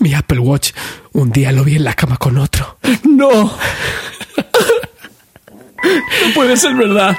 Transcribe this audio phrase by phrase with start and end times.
[0.00, 0.72] Mi Apple Watch.
[1.12, 2.78] Un día lo vi en la cama con otro.
[3.04, 3.30] ¡No!
[3.44, 3.54] no
[6.34, 7.14] puede ser verdad.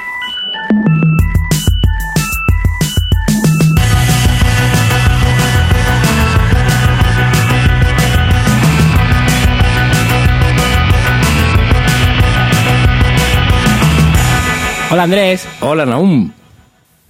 [14.90, 15.48] Hola Andrés.
[15.62, 16.32] Hola, Naum.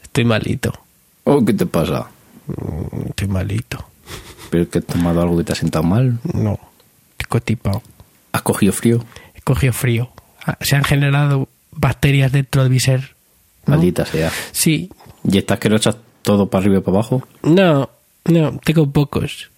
[0.03, 0.71] Estoy malito.
[1.23, 2.09] Oh, ¿qué te pasa?
[3.07, 3.90] Estoy malito.
[4.51, 6.19] ¿Pero que has tomado algo que te ha sentado mal?
[6.33, 6.59] No.
[7.29, 7.81] Constipado.
[8.33, 9.03] ¿Has cogido frío?
[9.33, 10.09] He cogido frío.
[10.45, 13.15] Ah, Se han generado bacterias dentro de mi ser.
[13.65, 13.75] ¿no?
[13.77, 14.29] Maldita sea.
[14.51, 14.91] Sí.
[15.23, 17.25] ¿Y estás que lo echas todo para arriba y para abajo?
[17.43, 17.89] No,
[18.25, 19.49] no, tengo pocos.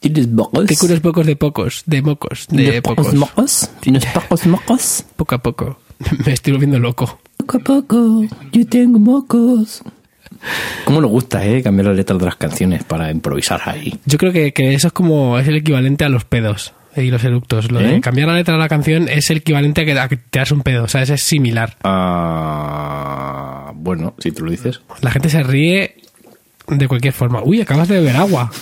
[0.00, 0.66] ¿Tienes mocos?
[0.66, 3.14] Tengo unos pocos de pocos, de mocos, de pocos.
[3.14, 3.70] mocos?
[3.80, 5.04] ¿Tienes pocos mocos?
[5.16, 5.78] Poco a poco.
[6.26, 7.18] Me estoy volviendo loco.
[7.38, 9.82] Poco a poco, yo tengo mocos.
[10.84, 11.62] ¿Cómo nos gusta, eh?
[11.62, 13.98] Cambiar las letras de las canciones para improvisar ahí.
[14.06, 17.22] Yo creo que, que eso es como es el equivalente a los pedos y los
[17.24, 17.70] eructos.
[17.70, 18.00] Lo de ¿Eh?
[18.00, 20.52] cambiar la letra de la canción es el equivalente a que, a que te das
[20.52, 20.84] un pedo.
[20.84, 21.76] O sea, es similar.
[21.84, 24.80] Ah, bueno, si tú lo dices.
[25.02, 25.96] La gente se ríe
[26.68, 27.42] de cualquier forma.
[27.42, 28.50] Uy, acabas de beber agua.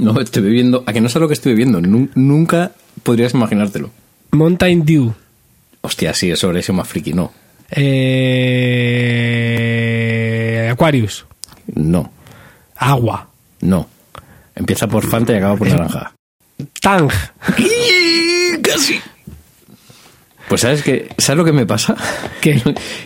[0.00, 0.82] No, estoy bebiendo.
[0.86, 1.78] ¿A que no sé lo que estoy bebiendo?
[1.80, 3.90] Nu- nunca podrías imaginártelo.
[4.32, 5.12] Mountain Dew.
[5.82, 7.30] Hostia, sí, sobre eso más friki, no.
[7.70, 7.84] Eh,
[10.74, 11.24] Aquarius.
[11.74, 12.10] No,
[12.76, 13.28] Agua.
[13.60, 13.88] no.
[14.56, 16.12] Empieza por Fanta y acaba por naranja.
[16.80, 17.10] Tang.
[18.62, 19.00] Casi.
[20.48, 21.96] Pues sabes que, ¿sabes lo que me pasa?
[22.40, 22.62] ¿Qué?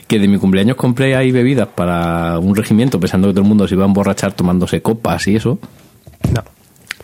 [0.06, 3.66] Que de mi cumpleaños compré ahí bebidas para un regimiento pensando que todo el mundo
[3.66, 5.58] se iba a emborrachar tomándose copas y eso.
[6.34, 6.44] No.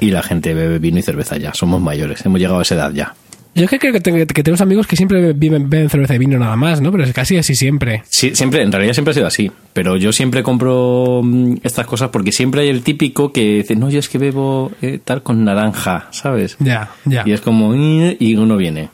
[0.00, 1.54] Y la gente bebe vino y cerveza ya.
[1.54, 3.14] Somos mayores, hemos llegado a esa edad ya.
[3.56, 6.38] Yo es que creo que, que tenemos amigos que siempre viven, beben cerveza y vino
[6.38, 6.91] nada más, ¿no?
[6.91, 8.02] Pero es casi así siempre.
[8.08, 9.50] Sí, siempre, en realidad siempre ha sido así.
[9.72, 13.91] Pero yo siempre compro mm, estas cosas porque siempre hay el típico que dice, no,
[13.91, 16.56] yo es que bebo eh, tal con naranja, ¿sabes?
[16.58, 17.22] Ya, ya.
[17.27, 18.88] Y es como, "Eh", y uno viene.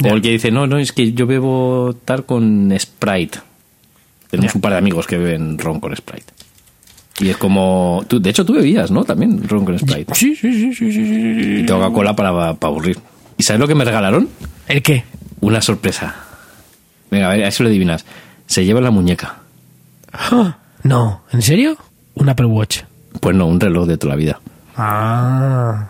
[0.00, 0.12] Ya.
[0.12, 3.38] O el que dice, no, no, es que yo bebo tal con Sprite.
[4.30, 4.56] Tenemos Ya.
[4.58, 6.32] un par de amigos que beben ron con Sprite.
[7.20, 9.02] Y es como, tú, de hecho tú bebías, ¿no?
[9.04, 10.14] También ron con Sprite.
[10.14, 11.60] Sí, sí, sí, sí, sí, sí.
[11.62, 12.98] Y Coca-Cola para, para aburrir.
[13.38, 14.28] ¿Y sabes lo que me regalaron?
[14.66, 15.04] ¿El qué?
[15.40, 16.14] Una sorpresa.
[17.10, 18.04] Venga, a ver, a eso lo adivinas.
[18.46, 19.36] Se lleva la muñeca.
[20.12, 21.76] Ah, No, ¿en serio?
[22.14, 22.80] Un Apple Watch.
[23.20, 24.40] Pues no, un reloj de toda la vida.
[24.76, 25.88] Ah,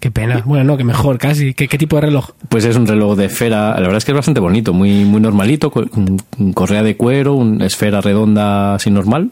[0.00, 0.42] qué pena.
[0.44, 1.54] Bueno, no, que mejor casi.
[1.54, 2.30] ¿Qué, qué tipo de reloj?
[2.48, 5.20] Pues es un reloj de esfera, la verdad es que es bastante bonito, muy, muy
[5.20, 6.18] normalito, con
[6.54, 9.30] correa de cuero, una esfera redonda así normal,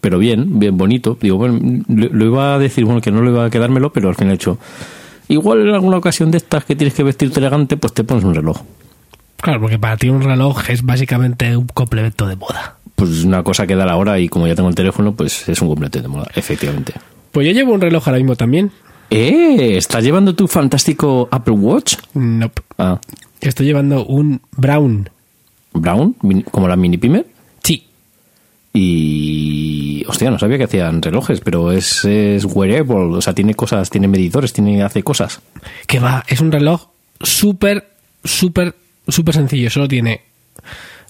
[0.00, 1.16] pero bien, bien bonito.
[1.20, 4.08] Digo, bueno, lo, lo iba a decir, bueno, que no lo iba a quedármelo, pero
[4.08, 4.58] al final he hecho.
[5.28, 8.34] Igual en alguna ocasión de estas que tienes que vestirte elegante, pues te pones un
[8.34, 8.58] reloj.
[9.36, 12.76] Claro, porque para ti un reloj es básicamente un complemento de moda.
[12.96, 15.60] Pues una cosa que da la hora y como ya tengo el teléfono, pues es
[15.62, 16.94] un completo de moda, efectivamente.
[17.30, 18.72] Pues yo llevo un reloj ahora mismo también.
[19.10, 19.76] ¡Eh!
[19.76, 21.96] ¿Estás llevando tu fantástico Apple Watch?
[22.14, 22.62] Nope.
[22.78, 22.98] Ah,
[23.40, 25.08] Estoy llevando un Brown.
[25.72, 26.16] Brown,
[26.50, 27.26] como la mini Pimer.
[28.72, 30.04] Y.
[30.08, 34.08] Hostia, no sabía que hacían relojes, pero es, es wearable, o sea, tiene cosas, tiene
[34.08, 35.40] medidores, tiene, hace cosas.
[35.86, 36.88] Que va, es un reloj
[37.20, 37.90] súper,
[38.24, 38.74] súper,
[39.06, 39.70] súper sencillo.
[39.70, 40.22] Solo tiene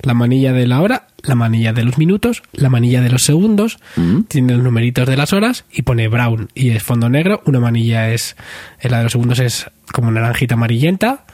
[0.02, 3.78] la manilla de la hora, la manilla de los minutos, la manilla de los segundos,
[3.96, 4.22] Mm.
[4.28, 7.42] tiene los numeritos de las horas y pone brown y es fondo negro.
[7.46, 8.36] Una manilla es,
[8.82, 11.24] la de los segundos es como naranjita amarillenta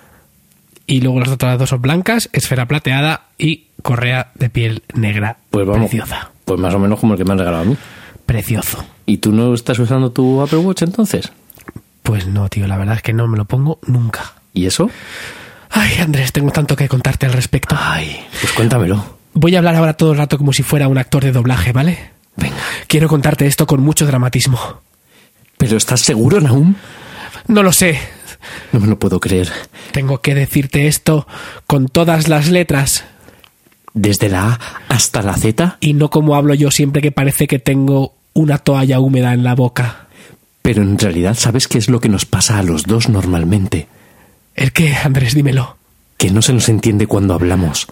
[0.87, 5.39] y luego las otras dos son blancas, esfera plateada y correa de piel negra.
[5.51, 5.91] Pues vamos.
[5.91, 6.31] Preciosa.
[6.45, 7.77] Pues más o menos como el que me han regalado a mí.
[8.27, 8.85] Precioso.
[9.07, 11.31] ¿Y tú no estás usando tu Apple Watch entonces?
[12.03, 14.35] Pues no, tío, la verdad es que no me lo pongo nunca.
[14.53, 14.91] ¿Y eso?
[15.71, 17.77] Ay, Andrés, tengo tanto que contarte al respecto.
[17.79, 19.19] Ay, pues cuéntamelo.
[19.33, 22.11] Voy a hablar ahora todo el rato como si fuera un actor de doblaje, ¿vale?
[22.37, 22.57] Venga.
[22.87, 24.59] Quiero contarte esto con mucho dramatismo.
[25.59, 26.75] ¿Pero estás seguro, Naum?
[27.49, 27.99] No lo sé.
[28.73, 29.51] No me lo puedo creer.
[29.93, 31.27] Tengo que decirte esto
[31.67, 33.05] con todas las letras
[33.95, 35.77] ¿Desde la A hasta la Z?
[35.81, 39.55] y no como hablo yo siempre que parece que tengo una toalla húmeda en la
[39.55, 40.09] boca.
[40.63, 43.87] Pero en realidad, ¿sabes qué es lo que nos pasa a los dos normalmente?
[44.57, 45.35] ¿El qué, Andrés?
[45.35, 45.77] Dímelo.
[46.17, 47.87] Que no se nos entiende cuando hablamos.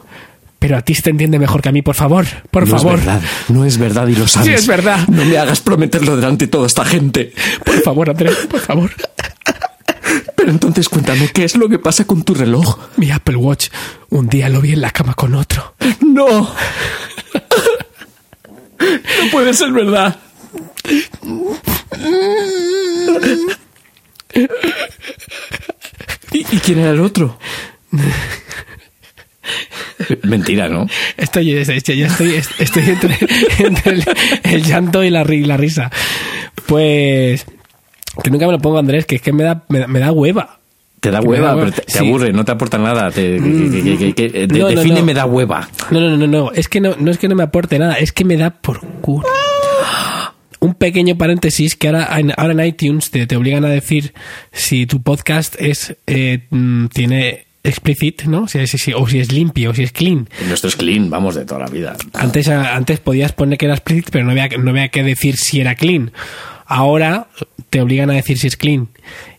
[0.58, 2.24] Pero a ti se te entiende mejor que a mí, por favor.
[2.50, 2.98] Por no favor.
[2.98, 4.48] es verdad, no es verdad y lo sabes.
[4.48, 5.06] Sí, es verdad.
[5.08, 7.32] No me hagas prometerlo delante de toda esta gente.
[7.64, 8.90] Por favor, Andrés, por favor.
[10.42, 12.76] Pero entonces cuéntame, ¿qué es lo que pasa con tu reloj?
[12.96, 13.68] Mi Apple Watch.
[14.10, 15.76] Un día lo vi en la cama con otro.
[16.00, 16.26] ¡No!
[18.80, 20.16] no puede ser verdad.
[26.32, 27.38] ¿Y, y quién era el otro?
[30.24, 30.88] Mentira, ¿no?
[31.16, 33.16] Estoy, estoy, ya estoy, estoy entre,
[33.60, 34.04] entre el,
[34.42, 35.88] el llanto y la, la risa.
[36.66, 37.46] Pues
[38.22, 40.12] Que nunca me lo pongo, Andrés, que es que me da, me, da- me da
[40.12, 40.58] hueva.
[41.00, 41.98] Te da hueva, pero te, te Sí.
[42.06, 43.10] Aburre, no te aporta nada.
[43.10, 45.06] Te, que- que- que- que- que- de- No, no, define no.
[45.06, 45.68] me da hueva.
[45.90, 48.12] No, no, no, no, es que no, no es que no me aporte nada, es
[48.12, 49.26] que me da por culo.
[50.60, 54.14] Un pequeño paréntesis que ahora en, ahora en iTunes te, te obligan a decir
[54.52, 58.46] si tu podcast es eh, mm, tiene explicit, ¿no?
[58.46, 58.58] Si
[58.94, 60.28] o si es limpio, o si es clean.
[60.46, 61.96] Nuestro es clean, vamos, de toda la vida.
[62.12, 65.60] Antes, antes podías poner que era explicit, pero no había, no había que decir si
[65.60, 66.12] era clean.
[66.64, 67.26] Ahora
[67.72, 68.88] te obligan a decir si es clean.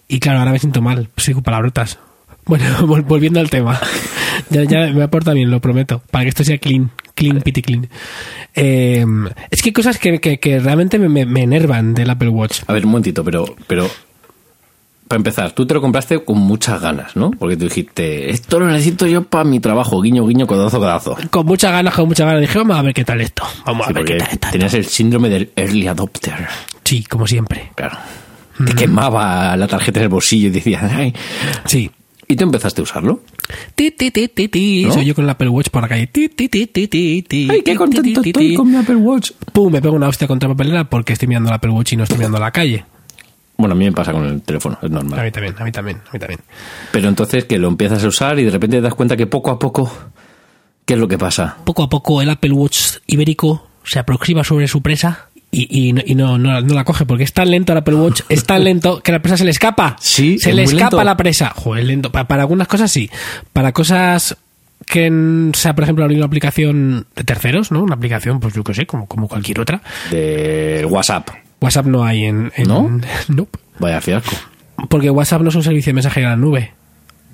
[0.08, 1.10] Y claro, ahora me siento mal.
[1.18, 2.00] Sigo palabrotas.
[2.46, 3.80] Bueno, vol- volviendo al tema.
[4.50, 6.02] Ya, ya me aporta bien, lo prometo.
[6.12, 6.90] Para que esto sea clean.
[7.16, 7.88] Clean, pity clean.
[8.56, 9.06] Eh,
[9.52, 12.62] es que hay cosas que, que- que realmente me, me- enervan del Apple Watch.
[12.68, 13.88] A ver, un momentito, pero, pero
[15.08, 17.32] para empezar, tú te lo compraste con muchas ganas, ¿no?
[17.32, 21.16] Porque tú dijiste, esto lo necesito yo para mi trabajo, guiño, guiño, codazo, codazo.
[21.30, 22.42] Con muchas ganas, con muchas ganas.
[22.42, 23.44] Dije, vamos a ver qué tal esto.
[23.66, 24.52] Vamos a ver qué tal está.
[24.52, 26.48] tenías el síndrome del early adopter.
[26.84, 27.72] Sí, como siempre.
[27.76, 27.98] Claro.
[28.66, 31.14] Te quemaba la tarjeta en el bolsillo y decías, ay.
[31.66, 31.90] Sí.
[32.28, 33.22] ¿Y tú empezaste a usarlo?
[33.76, 34.86] Ti, ti, ti, ti, ti.
[34.86, 34.94] ¿No?
[34.94, 36.08] Soy yo con el Apple Watch por la calle.
[36.08, 37.48] Ti, ti, ti, ti, ti, ti.
[37.52, 38.56] ¡Ay, qué contento ti, ti, estoy ti.
[38.56, 39.32] con mi Apple Watch!
[39.52, 41.98] Pum, me pego una hostia contra la papelera porque estoy mirando el Apple Watch y
[41.98, 42.86] no estoy mirando la calle.
[43.58, 45.24] Bueno, a mí me pasa con el teléfono, es A normal.
[45.26, 46.40] mí también, a mí también, a mí también.
[46.92, 49.52] Pero entonces que lo empiezas a usar y de repente te das cuenta que poco
[49.52, 49.92] a poco,
[50.86, 51.58] ¿qué es lo que pasa?
[51.66, 56.02] Poco a poco el Apple Watch ibérico se aproxima sobre su presa y, y no,
[56.06, 58.64] y no, no, no la coge porque es tan lento el Apple Watch, es tan
[58.64, 59.96] lento que la presa se le escapa.
[60.00, 61.04] Sí, se es le muy escapa lento.
[61.06, 61.52] la presa.
[61.56, 62.12] Joder, lento.
[62.12, 63.10] Pa- Para, algunas cosas sí.
[63.54, 64.36] Para cosas
[64.86, 67.84] que mm, sea, por ejemplo, abrir una aplicación de terceros, ¿no?
[67.84, 69.82] Una aplicación, pues yo qué sé, como, como cualquier otra.
[70.12, 71.30] Del WhatsApp.
[71.62, 72.52] WhatsApp no hay en...
[72.58, 73.00] en ¿No?
[73.30, 73.60] Nope.
[73.80, 74.36] Vaya fiasco.
[74.90, 76.72] Porque WhatsApp no es un servicio de mensajería en la nube.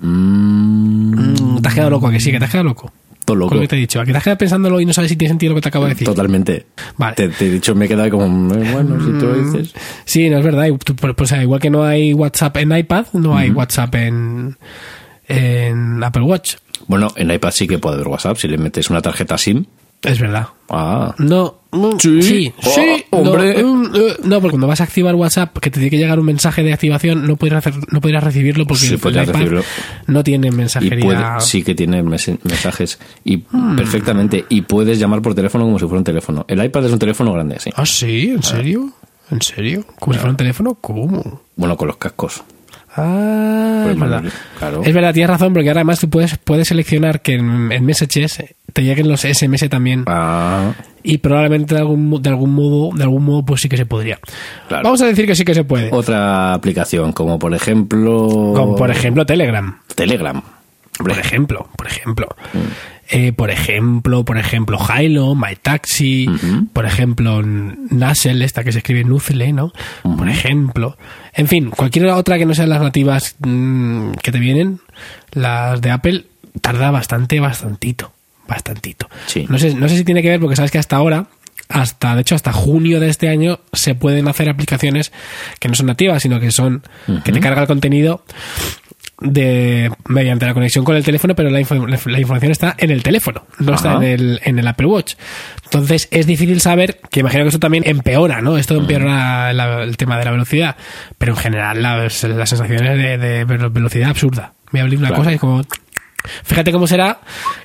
[0.02, 2.08] Mm, ¿Te has quedado loco?
[2.08, 2.32] ¿A que sí?
[2.32, 2.92] ¿Que te has quedado loco?
[3.36, 3.50] Loco.
[3.50, 4.00] Con lo que te he dicho.
[4.02, 5.70] ¿A que te has quedado pensándolo y no sabes si tiene sentido lo que te
[5.70, 6.06] acabo de decir?
[6.08, 6.66] Totalmente.
[6.98, 7.16] Vale.
[7.16, 9.74] Te, te he dicho, me he quedado como, eh, bueno, si tú lo dices.
[10.06, 10.68] Sí, no es verdad.
[11.00, 14.58] Pues, pues, igual que no hay WhatsApp en iPad, no hay WhatsApp en,
[15.28, 16.56] en Apple Watch.
[16.88, 19.66] Bueno, en iPad sí que puede haber WhatsApp si le metes una tarjeta SIM.
[20.02, 20.48] Es verdad.
[20.70, 22.22] Ah, No, mm, Sí.
[22.22, 22.52] sí,
[23.12, 23.62] Oh, hombre.
[23.62, 26.20] No, mm, eh, no, porque cuando vas a activar WhatsApp, que te tiene que llegar
[26.20, 29.64] un mensaje de activación, no podrías, hacer, no podrías recibirlo porque Sí, el iPad recibirlo.
[30.08, 31.04] no tiene y mensajería.
[31.06, 33.76] puede, sí que tiene mensajes y Hmm.
[33.76, 36.46] perfectamente y puedes llamar por teléfono como si fuera un teléfono.
[36.48, 37.70] El iPad es un teléfono grande, sí.
[37.76, 38.92] Ah, sí, ¿en serio?
[39.32, 39.86] ¿En serio?
[40.00, 40.74] ¿Como si fuera un teléfono?
[40.76, 41.42] ¿Cómo?
[41.56, 42.42] Bueno, con los cascos.
[43.02, 44.22] Ah, Pues es verdad.
[44.24, 44.82] mal- claro.
[44.84, 48.44] Es verdad, tienes razón, porque ahora además tú puedes, puedes seleccionar que en, en Messages
[48.74, 50.04] te lleguen los SMS también.
[50.08, 50.74] Ah,
[51.04, 54.20] Y probablemente de algún, de algún modo, de algún modo, pues sí que se podría.
[54.68, 54.84] Claro.
[54.84, 55.90] Vamos a decir que sí que se puede.
[55.92, 59.80] otra aplicación como por ejemplo Como por ejemplo Telegram.
[59.96, 60.42] Telegram.
[60.98, 62.28] Por ejemplo, por ejemplo.
[62.54, 62.58] Mm.
[63.12, 66.30] Eh, por ejemplo, por ejemplo, Hilo, My Taxi,
[66.74, 69.74] por ejemplo, Nuzzle, esta que se escribe Nuzzle, ¿no?
[70.04, 70.96] Por ejemplo.
[71.34, 74.80] En fin, cualquier otra que no sean las nativas mm, que te vienen,
[75.32, 76.26] las de Apple,
[76.62, 78.14] tarda bastante, bastantito.
[78.48, 79.10] Bastantito.
[79.26, 79.48] Sí.
[79.50, 81.28] No sé, no sé si tiene que ver porque sabes que hasta ahora,
[81.68, 85.12] hasta, de hecho, hasta junio de este año, se pueden hacer aplicaciones
[85.60, 86.84] que no son nativas, sino que son,
[87.24, 88.24] que te carga el contenido
[89.22, 92.90] de mediante la conexión con el teléfono, pero la, info- la- la información está en
[92.92, 95.16] el teléfono, no está en el, en el Apple Watch.
[95.66, 98.58] Entonces es difícil saber, que imagino que eso también empeora, ¿no?
[98.58, 100.76] Esto empeora la- el tema de la velocidad,
[101.18, 104.54] pero en general la, la sensación es de, de velo- velocidad absurda.
[104.72, 105.22] Voy a abrir una Claro.
[105.24, 105.62] cosa y es como...
[106.44, 107.20] Fíjate cómo será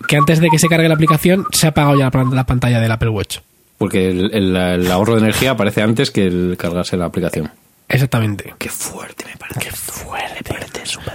[0.09, 2.47] que antes de que se cargue la aplicación se ha apagado ya la, pan- la
[2.47, 3.39] pantalla del Apple Watch.
[3.79, 7.51] Porque el, el- el ahorro de energía aparece antes que el cargarse la aplicación.
[7.95, 8.55] Exactamente.
[8.59, 9.61] Qué fuerte me parece.
[9.61, 10.55] Qué fuerte.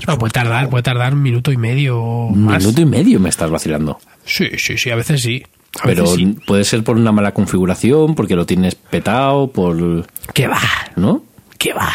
[0.07, 2.59] No, puede tardar, puede tardar un minuto y medio Un más.
[2.63, 3.99] minuto y medio me estás vacilando.
[4.25, 5.43] Sí, sí, sí, a veces sí.
[5.79, 6.37] A Pero veces sí.
[6.47, 10.07] puede ser por una mala configuración, porque lo tienes petado, por...
[10.33, 10.59] ¿Qué va?
[10.95, 11.23] ¿No?
[11.59, 11.91] ¿Qué va?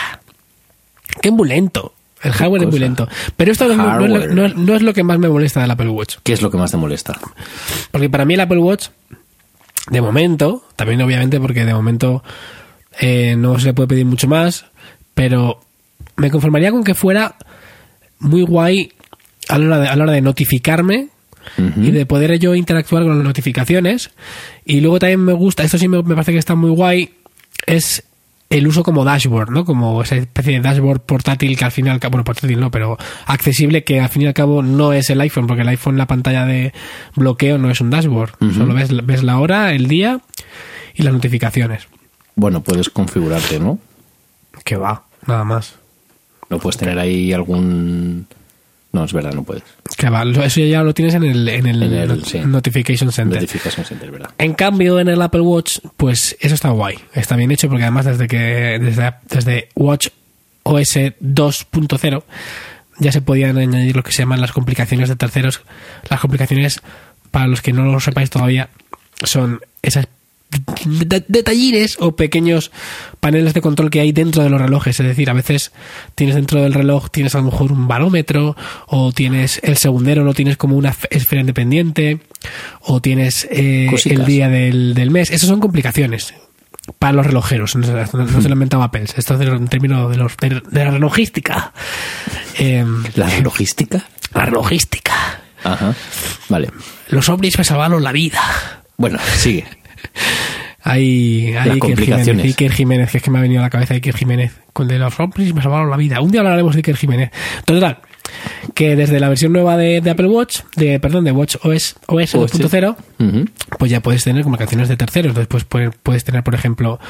[1.21, 1.93] Que es muy lento.
[2.23, 3.09] El hardware es muy lento.
[3.37, 4.35] Pero esto no es, no es lo- Hardware.
[4.35, 6.17] no es- no es lo que más me molesta del Apple Watch.
[6.23, 7.19] ¿Qué es lo que más te molesta?
[7.91, 8.88] Porque para mí el Apple Watch,
[9.91, 12.23] de momento, también obviamente porque de momento
[13.00, 14.67] eh, no se le puede pedir mucho más,
[15.14, 15.61] pero
[16.16, 17.37] me conformaría con que fuera
[18.18, 18.92] muy guay
[19.49, 21.09] a la hora de, a la hora de notificarme
[21.59, 24.11] y de poder yo interactuar con las notificaciones.
[24.64, 27.11] Y luego también me gusta, esto sí me, me parece que está muy guay,
[27.66, 28.02] es
[28.50, 29.64] el uso como dashboard, ¿no?
[29.64, 34.00] Como esa especie de dashboard portátil que al final, bueno, portátil no, pero accesible que
[34.00, 36.73] al fin y al cabo no es el iPhone, porque el iPhone la pantalla de
[37.16, 38.33] bloqueo no es un dashboard.
[38.54, 40.21] Solo ves, ves la hora, el día
[40.94, 41.88] y las notificaciones.
[42.37, 43.78] Bueno, puedes configurarte, ¿no?
[44.64, 45.75] Que va, nada más.
[46.50, 48.26] No puedes tener ahí algún...
[48.93, 49.64] No, es verdad, no puedes.
[49.97, 52.38] Que va, eso ya lo tienes en el, en el, En el, not- sí.
[52.38, 53.40] Notification Center.
[53.40, 54.31] Notification Center, ¿verdad?
[54.38, 56.97] En cambio, en el Apple Watch, pues eso está guay.
[57.12, 58.38] Está bien hecho porque además desde que
[58.81, 60.09] desde, desde Watch
[60.62, 62.23] OS 2.0
[63.00, 65.62] ya se podían añadir lo que se llaman las complicaciones de terceros.
[66.09, 66.81] Las complicaciones,
[67.33, 68.69] para los que no lo sepáis todavía,
[69.25, 70.07] son esas
[71.28, 72.70] detallines o pequeños
[73.20, 74.99] paneles de control que hay dentro de los relojes.
[75.00, 75.73] Es decir, a veces
[76.14, 78.56] tienes dentro del reloj, tienes a lo mejor un barómetro,
[78.87, 82.20] o tienes el segundero, lo tienes como una esfera independiente,
[82.80, 85.30] o tienes eh, el día del, del mes.
[85.30, 86.34] Esas son complicaciones
[86.99, 87.76] para los relojeros.
[87.76, 89.04] No, se- no- no se lo inventaba Apple.
[89.16, 91.73] Esto es de- en términos de, los, de, de la relogística.
[92.58, 94.04] Em, ¿La logística?
[94.34, 95.12] la relogística.
[95.62, 95.94] Ajá.
[96.49, 96.70] Vale.
[97.08, 98.40] Los ovnis me salvaron la vida.
[98.96, 99.64] Bueno, sigue.
[100.87, 102.26] Hay, hay Iker complicaciones.
[102.26, 104.52] Jiménez, Iker Jiménez, que es que me ha venido a la cabeza Iker Jiménez.
[104.75, 106.20] Con de los ovnis me salvaron la vida.
[106.20, 107.30] Un día hablaremos de Iker Jiménez.
[107.64, 108.00] Total,
[108.75, 112.34] que desde la versión nueva de, de Apple Watch, de perdón, de Watch OS, OS
[112.34, 113.44] 2.0, Ujú.
[113.78, 115.34] pues ya puedes tener comunicaciones de terceros.
[115.49, 117.00] Pues, puedes, puedes tener, por ejemplo,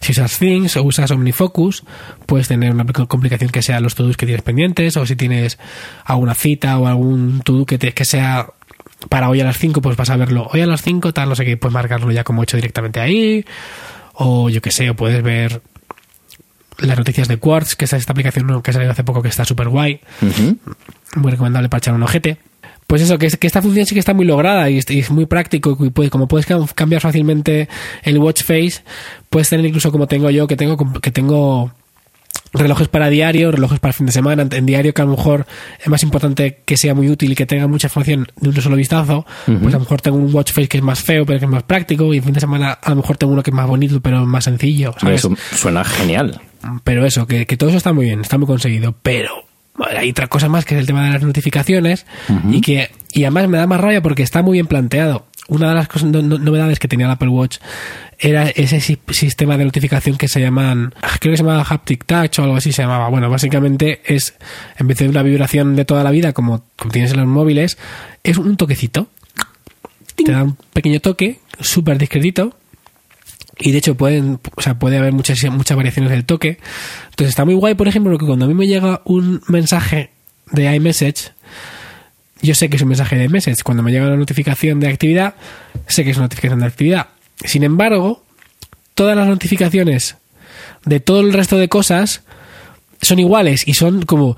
[0.00, 1.84] si usas Things o usas OmniFocus,
[2.26, 5.58] puedes tener una complicación que sea los to-dos que tienes pendientes, o si tienes
[6.04, 8.48] alguna cita o algún to-do que, te- que sea
[9.08, 11.34] para hoy a las 5, pues vas a verlo hoy a las 5, tal, no
[11.34, 13.44] sé qué, puedes marcarlo ya como hecho directamente ahí,
[14.14, 15.60] o yo que sé, o puedes ver
[16.78, 19.44] las noticias de Quartz, que es esta aplicación que ha salido hace poco que está
[19.44, 20.00] súper guay
[21.16, 22.38] muy recomendable para echar un ojete.
[22.86, 25.10] Pues eso, que, que esta función sí que está muy lograda y es, y es
[25.10, 25.76] muy práctico.
[25.80, 27.68] Y puede- como puedes cam- cambiar fácilmente
[28.02, 28.82] el watch face,
[29.30, 31.72] puedes tener incluso como tengo yo, que tengo, que tengo
[32.52, 34.46] relojes para diario, relojes para fin de semana.
[34.50, 35.46] En diario, que a lo mejor
[35.80, 38.76] es más importante que sea muy útil y que tenga mucha información de un solo
[38.76, 39.26] vistazo.
[39.46, 41.50] Pues a lo mejor tengo un watch face que es más feo, pero que es
[41.50, 42.12] más práctico.
[42.12, 44.24] Y en fin de semana, a lo mejor tengo uno que es más bonito, pero
[44.26, 44.94] más sencillo.
[44.98, 45.20] ¿sabes?
[45.20, 46.40] Eso suena genial.
[46.84, 48.94] Pero eso, que, que todo eso está muy bien, está muy conseguido.
[49.02, 49.30] Pero
[49.96, 52.06] hay otra cosa más que es el tema de las notificaciones
[52.50, 55.26] y que y además me da más rabia porque está muy bien planteado.
[55.52, 57.58] Una de las cosas, no- no- novedades que tenía el Apple Watch
[58.18, 62.38] era ese si- sistema de notificación que se llaman, creo que se llamaba Haptic Touch
[62.38, 63.08] o algo así se llamaba.
[63.10, 64.34] Bueno, básicamente es,
[64.78, 67.76] en vez de una vibración de toda la vida como, como tienes en los móviles,
[68.22, 69.08] es un toquecito.
[70.16, 72.56] Te da un pequeño toque, súper discretito,
[73.58, 76.58] y de hecho pueden, o sea, puede haber muchas, muchas variaciones del toque.
[77.10, 80.10] Entonces está muy guay, por ejemplo, que cuando a mí me llega un mensaje
[80.50, 81.32] de iMessage,
[82.42, 83.62] yo sé que es un mensaje de iMessage.
[83.62, 85.34] Cuando me llega una notificación de actividad,
[85.86, 87.06] sé que es una notificación de actividad.
[87.44, 88.24] Sin embargo,
[88.94, 90.16] todas las notificaciones
[90.84, 92.22] de todo el resto de cosas
[93.00, 94.36] son iguales y son como...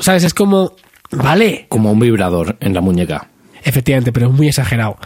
[0.00, 0.24] ¿Sabes?
[0.24, 0.72] Es como...
[1.12, 3.28] Vale, Como un vibrador en la muñeca.
[3.62, 4.98] Efectivamente, pero es muy exagerado.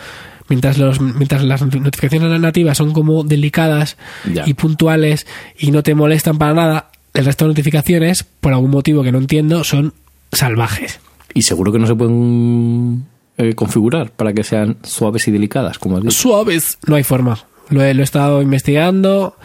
[0.48, 3.96] Mientras, los, mientras las notificaciones nativas son como delicadas
[4.32, 4.44] Ya.
[4.46, 5.26] y puntuales
[5.58, 9.18] y no te molestan para nada, el resto de notificaciones, por algún motivo que no
[9.18, 9.94] entiendo, son
[10.32, 11.00] salvajes.
[11.34, 13.04] Y seguro que no se pueden
[13.38, 16.16] eh, configurar para que sean suaves y delicadas, como has dicho.
[16.16, 16.78] Suaves.
[16.86, 17.38] No hay forma.
[17.68, 19.36] Lo he, lo he estado investigando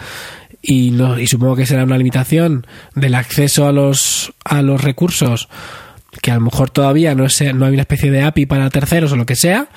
[0.62, 5.48] y, no, y supongo que será una limitación del acceso a los, a los recursos
[6.22, 9.12] que a lo mejor todavía no, sé, no hay una especie de API para terceros
[9.12, 9.67] o lo que sea,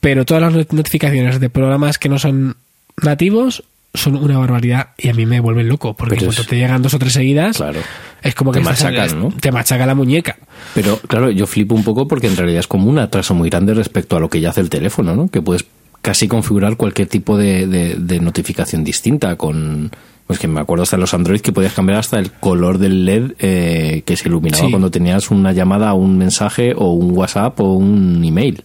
[0.00, 2.56] pero todas las not- notificaciones de programas que no son
[3.02, 3.62] nativos
[3.94, 6.80] son una barbaridad y a mí me vuelven loco, porque Pero cuando es- te llegan
[6.82, 7.80] dos o tres seguidas, Claro.
[8.22, 9.28] es como que Te estás- machacan, ¿no?
[9.40, 10.36] te machaca la muñeca.
[10.74, 13.74] Pero claro, yo flipo un poco porque en realidad es como un atraso muy grande
[13.74, 15.28] respecto a lo que ya hace el teléfono, ¿no?
[15.28, 15.64] Que puedes
[16.02, 19.90] casi configurar cualquier tipo de, de- de notificación distinta con...
[20.26, 23.04] Pues que me acuerdo hasta en los Android que podías cambiar hasta el color del
[23.04, 24.70] LED eh, que se iluminaba Sí.
[24.70, 28.62] cuando tenías una llamada, un mensaje o un WhatsApp o un email.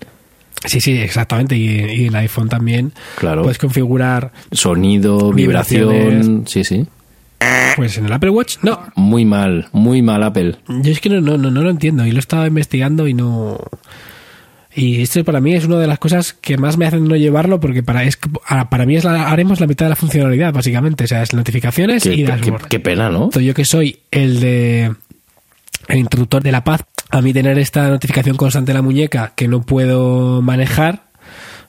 [0.67, 1.55] Sí, sí, exactamente.
[1.57, 3.41] Y, y el iPhone también Claro.
[3.43, 6.45] puedes configurar, Sonido, vibración...
[6.47, 6.85] Sí, sí.
[7.75, 8.79] pues en el Apple Watch, no.
[8.95, 10.55] Muy mal, muy mal Apple.
[10.67, 13.13] Yo es que no, no, no, no lo entiendo y lo he estado investigando y
[13.13, 13.57] no.
[14.77, 17.61] Y esto para mí es una de las cosas que más me hacen no llevarlo
[17.61, 18.17] porque para es
[18.47, 21.33] ah, para mí es la, haremos la mitad de la funcionalidad básicamente, o sea, es
[21.33, 22.67] notificaciones Qué, y qué- dashboard.
[22.67, 23.29] qué pena, ¿no?
[23.31, 24.93] Yo que soy el de
[25.87, 29.47] el introductor de la paz, a mí tener esta notificación constante en la muñeca que
[29.47, 31.03] no puedo manejar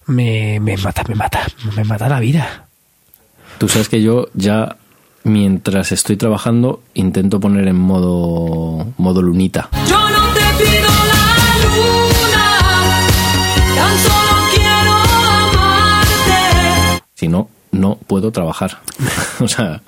[0.07, 2.67] me, me mata, me mata, me mata la vida.
[3.59, 4.77] Tú sabes que yo ya
[5.25, 9.69] mientras estoy trabajando intento poner en modo modo lunita.
[9.89, 11.25] Yo no te pido la
[11.65, 12.45] luna,
[13.75, 14.93] tan solo quiero
[15.73, 17.03] amarte.
[17.15, 18.79] Si no, no puedo trabajar.
[19.41, 19.83] o sea,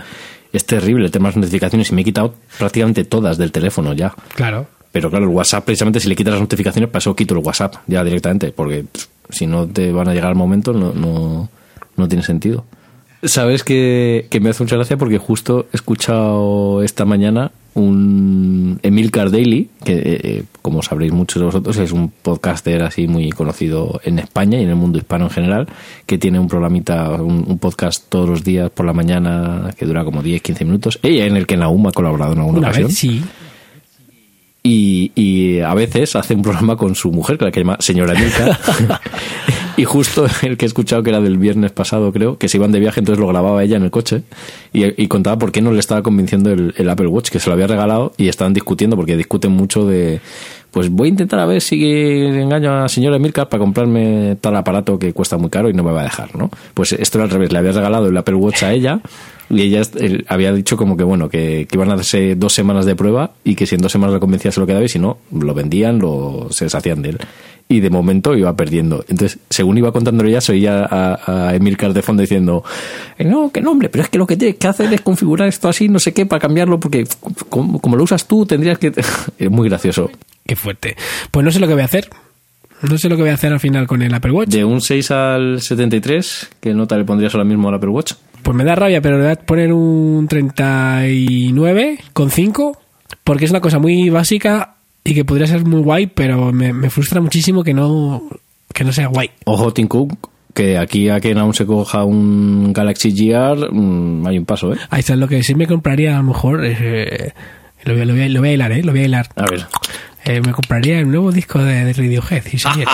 [0.52, 3.92] es terrible el tema de las notificaciones y me he quitado prácticamente todas del teléfono
[3.92, 4.14] ya.
[4.34, 4.66] Claro.
[4.92, 7.76] Pero claro, el WhatsApp, precisamente si le quitas las notificaciones, para eso quito el WhatsApp
[7.86, 11.48] ya directamente, porque pff, si no te van a llegar al momento, no, no,
[11.96, 12.64] no tiene sentido.
[13.22, 19.30] Sabes que, que me hace mucha gracia porque justo he escuchado esta mañana un Emilcar
[19.30, 24.00] Daily, que eh, eh, como sabréis muchos de vosotros es un podcaster así muy conocido
[24.04, 25.68] en España y en el mundo hispano en general,
[26.06, 30.04] que tiene un programita, un, un podcast todos los días por la mañana que dura
[30.04, 32.88] como 10-15 minutos, ella en el que Naum ha colaborado en alguna Una ocasión.
[32.88, 33.22] vez, sí.
[34.62, 38.14] Y, y a veces hace un programa con su mujer, que la que llama señora
[38.14, 38.58] Emilcar.
[39.76, 42.72] y justo el que he escuchado, que era del viernes pasado, creo, que se iban
[42.72, 44.22] de viaje, entonces lo grababa ella en el coche
[44.72, 47.48] y, y contaba por qué no le estaba convenciendo el, el Apple Watch, que se
[47.48, 50.20] lo había regalado y estaban discutiendo, porque discuten mucho de.
[50.70, 54.54] Pues voy a intentar a ver si engaño a la señora Emilcar para comprarme tal
[54.54, 56.50] aparato que cuesta muy caro y no me va a dejar, ¿no?
[56.74, 59.00] Pues esto era al revés, le había regalado el Apple Watch a ella
[59.50, 59.82] y ella
[60.28, 63.54] había dicho como que bueno, que, que iban a hacerse dos semanas de prueba y
[63.54, 65.98] que si en dos semanas lo convencía se lo quedaba y si no, lo vendían,
[65.98, 67.18] lo, se deshacían de él.
[67.70, 69.04] Y de momento iba perdiendo.
[69.08, 72.64] Entonces, según iba contándolo ya, se oía a, a Emilcar de fondo diciendo,
[73.18, 75.48] "Eh, no, que no, hombre, pero es que lo que tienes que hacer es configurar
[75.48, 77.06] esto así, no sé qué, para cambiarlo, porque
[77.50, 78.92] como, como lo usas tú, tendrías que...
[79.38, 80.10] es muy gracioso.
[80.46, 80.96] Qué fuerte.
[81.30, 82.08] Pues no sé lo que voy a hacer.
[82.82, 84.48] No sé lo que voy a hacer al final con el Apple Watch.
[84.50, 88.12] De un 6 al 73, ¿qué nota le pondrías ahora mismo al Apple Watch?
[88.42, 92.76] Pues me da rabia, pero le voy a poner un 39,5
[93.24, 96.90] porque es una cosa muy básica y que podría ser muy guay, pero me, me
[96.90, 98.22] frustra muchísimo que no,
[98.72, 99.30] que no sea guay.
[99.44, 104.38] Ojo, Tim Cook, que aquí a que aún se coja un Galaxy GR, mm, hay
[104.38, 104.78] un paso, ¿eh?
[104.90, 106.64] Ahí está lo que sí me compraría a lo mejor.
[106.64, 107.32] eh,
[107.84, 108.82] lo, voy, a- lo voy a- lo voy a hilar, ¿eh?
[108.82, 109.28] Lo voy a hilar.
[109.36, 109.66] A ver.
[110.28, 112.86] Eh, me compraría el nuevo disco de, de Radiohead, señor.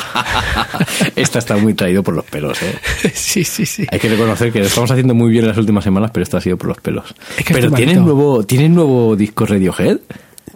[1.16, 2.78] Esta está muy traído por los pelos, ¿eh?
[3.12, 3.84] sí, sí, sí.
[3.90, 6.36] Hay que reconocer que lo estamos haciendo muy bien en las últimas semanas, pero esto
[6.36, 7.12] ha sido por los pelos.
[7.36, 9.98] Es que pero ¿tienen nuevo, ¿tienen nuevo disco Radiohead?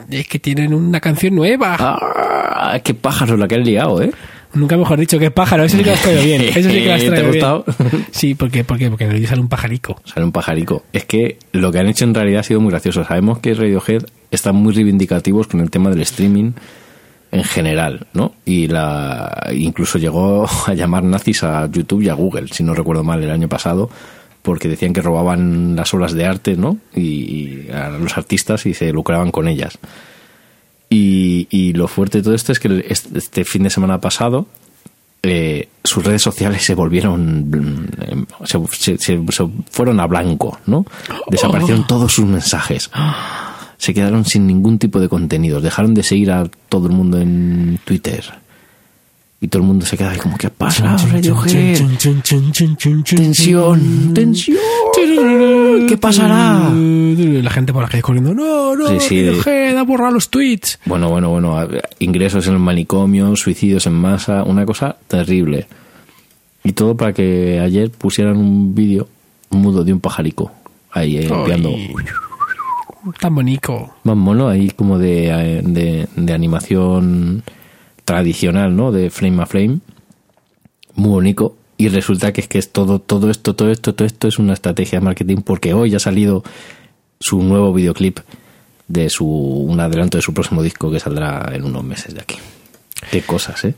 [0.08, 1.74] Es que tienen una canción nueva.
[1.80, 2.78] ¡Ah!
[2.84, 4.12] ¡Qué pájaros la que han liado, eh!
[4.58, 5.64] Nunca mejor dicho que pájaro.
[5.64, 6.42] Eso sí que lo has traído bien.
[6.54, 7.44] Eso sí que lo has ¿Te ha traído bien.
[7.46, 7.64] gustado?
[8.10, 8.64] Sí, ¿por qué?
[8.64, 8.88] ¿Por qué?
[8.90, 10.00] Porque en el sale un pajarico.
[10.04, 10.84] Sale un pajarico.
[10.92, 13.04] Es que lo que han hecho en realidad ha sido muy gracioso.
[13.04, 16.52] Sabemos que Radiohead están muy reivindicativos con el tema del streaming
[17.30, 18.32] en general, ¿no?
[18.44, 23.04] Y la incluso llegó a llamar nazis a YouTube y a Google, si no recuerdo
[23.04, 23.90] mal, el año pasado,
[24.42, 26.78] porque decían que robaban las obras de arte, ¿no?
[26.94, 29.78] Y, y a los artistas y se lucraban con ellas.
[30.90, 34.46] Y, y lo fuerte de todo esto es que este fin de semana pasado
[35.22, 40.86] eh, sus redes sociales se volvieron mm, se, se- se- se fueron a blanco, ¿no?
[41.28, 42.90] Desaparecieron todos sus mensajes.
[43.76, 47.78] Se quedaron sin ningún tipo de contenidos, dejaron de seguir a todo el mundo en
[47.84, 48.24] Twitter.
[49.40, 50.96] Y todo el mundo se queda ahí como, ¿qué pasa?
[50.96, 51.78] Radiohead?
[51.98, 54.56] Tensión, tensión.
[55.88, 56.70] ¿Qué pasará?
[56.72, 58.34] La gente por la calle corriendo.
[58.34, 59.26] No, no, Sí, sí.
[59.28, 60.80] Radiohead ha borrado los tweets.
[60.86, 61.56] Bueno, bueno, bueno,
[62.00, 65.68] ingresos en el manicomio, suicidios en masa, una cosa terrible.
[66.64, 69.08] Y todo para que ayer pusieran un vídeo
[69.50, 70.50] mudo de un pajarico
[70.90, 71.28] ahí eh,
[73.20, 73.90] Tan bonito.
[74.02, 77.42] más mono ahí como de, eh, de, de animación
[78.08, 78.90] tradicional, ¿no?
[78.90, 79.80] De frame a frame.
[80.94, 81.58] Muy bonito.
[81.76, 84.54] Y resulta que es que es todo, todo esto, todo esto, todo esto es una
[84.54, 86.42] estrategia de marketing porque hoy ha salido
[87.20, 88.20] su nuevo videoclip
[88.88, 92.36] de su, un adelanto de su próximo disco que saldrá en unos meses de aquí.
[93.10, 93.74] Qué cosas, ¿eh?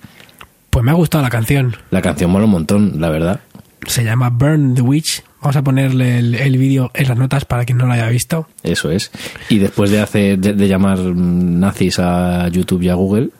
[0.71, 1.75] Pues me ha gustado la canción.
[1.90, 3.40] La canción mola un montón, la verdad.
[3.85, 5.25] Se llama Burn the Witch.
[5.40, 8.47] Vamos a ponerle el, el vídeo en las notas para quien no lo haya visto.
[8.62, 9.11] Eso es.
[9.49, 13.31] Y después de hacer de, de llamar nazis a YouTube y a Google,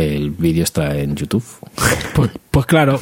[0.00, 1.44] el vídeo está en YouTube.
[2.14, 3.00] Pues, pues claro,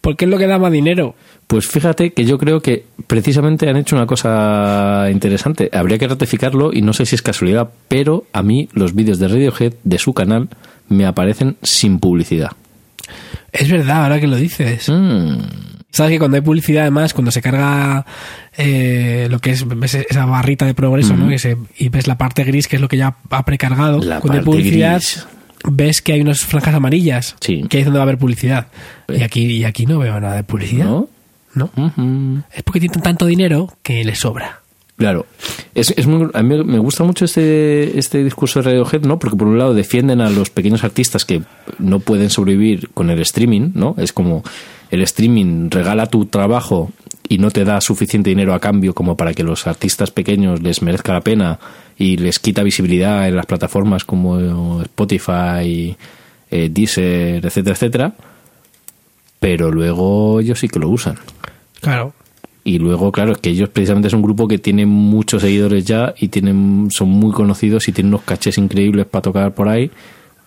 [0.00, 1.14] porque es lo que da más dinero.
[1.46, 5.68] Pues fíjate que yo creo que precisamente han hecho una cosa interesante.
[5.72, 9.28] Habría que ratificarlo y no sé si es casualidad, pero a mí los vídeos de
[9.28, 10.48] Radiohead de su canal
[10.88, 12.52] me aparecen sin publicidad.
[13.52, 14.88] Es verdad, ahora que lo dices.
[14.88, 15.38] Mm,
[15.90, 18.06] Sabes que cuando hay publicidad, además, cuando se carga
[18.56, 21.30] eh, lo que es ves esa barrita de progreso, ¿no?
[21.30, 23.98] Y, se- y ves la parte gris, que es lo que ya ha precargado.
[24.02, 25.26] La cuando hay publicidad, gris.
[25.70, 27.62] Ves que hay unas franjas amarillas, Sí.
[27.68, 28.68] que es donde va a haber publicidad.
[29.08, 29.18] Ve.
[29.18, 30.86] Y aquí, y aquí no veo nada de publicidad.
[31.54, 31.70] ¿No?
[32.54, 34.60] Es porque tienen tanto dinero que les sobra.
[34.96, 35.26] Claro.
[35.74, 39.18] Es, es muy- a mí me gusta mucho este, este discurso de Radiohead, ¿no?
[39.18, 41.42] Porque por un lado defienden a los pequeños artistas que
[41.78, 43.94] no pueden sobrevivir con el streaming, ¿no?
[43.98, 44.42] Es como
[44.90, 46.90] el streaming regala tu trabajo
[47.28, 50.82] y no te da suficiente dinero a cambio como para que los artistas pequeños les
[50.82, 51.58] merezca la pena
[52.02, 55.96] y les quita visibilidad en las plataformas como Spotify,
[56.50, 58.12] eh, Deezer, etcétera, etcétera.
[59.38, 61.16] Pero luego ellos sí que lo usan.
[61.80, 62.12] Claro.
[62.64, 66.12] Y luego, claro, es que ellos precisamente es un grupo que tiene muchos seguidores ya
[66.18, 69.88] y tienen son muy conocidos y tienen unos cachés increíbles para tocar por ahí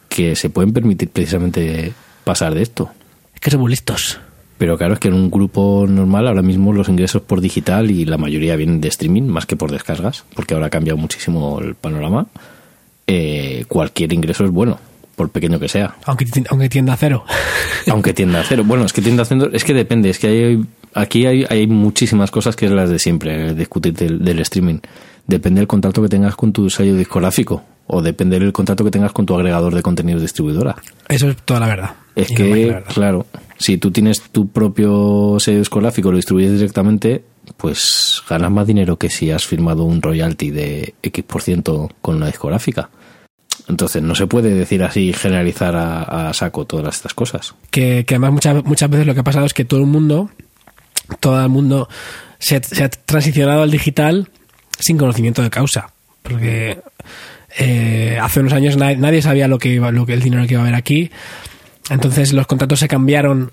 [0.09, 1.93] que se pueden permitir precisamente
[2.25, 2.89] pasar de esto.
[3.33, 4.19] Es que son muy listos.
[4.57, 8.05] Pero claro, es que en un grupo normal ahora mismo los ingresos por digital y
[8.05, 11.75] la mayoría vienen de streaming más que por descargas, porque ahora ha cambiado muchísimo el
[11.75, 12.27] panorama.
[13.07, 14.79] Eh, cualquier ingreso es bueno,
[15.15, 15.95] por pequeño que sea.
[16.05, 17.25] Aunque, aunque tienda a cero.
[17.87, 18.63] Aunque tienda a cero.
[18.65, 20.65] Bueno, es que tienda a cero, es que depende, es que hay,
[20.95, 24.79] aquí hay, hay muchísimas cosas que es las de siempre, eh, discutir del, del streaming.
[25.27, 29.11] Depende del contrato que tengas con tu sello discográfico o depende del contrato que tengas
[29.11, 30.75] con tu agregador de contenidos distribuidora.
[31.07, 31.91] Eso es toda la verdad.
[32.15, 32.93] Es Y no que, verdad.
[32.93, 33.25] claro,
[33.57, 37.23] si tú tienes tu propio sello discográfico y lo distribuyes directamente,
[37.57, 42.89] pues ganas más dinero que si has firmado un royalty de X% con una discográfica.
[43.67, 47.55] Entonces, no se puede decir así, generalizar a, a saco todas estas cosas.
[47.71, 50.29] que, que además muchas, muchas veces lo que ha pasado es que todo el mundo,
[51.19, 51.87] todo el mundo
[52.37, 54.29] se, se ha transicionado al digital
[54.79, 55.89] sin conocimiento de causa.
[56.21, 56.79] Porque
[57.57, 60.61] eh, hace unos años nadie, sabía lo que iba, lo que el dinero que iba
[60.61, 61.11] a haber aquí.
[61.89, 63.51] Entonces los contratos se cambiaron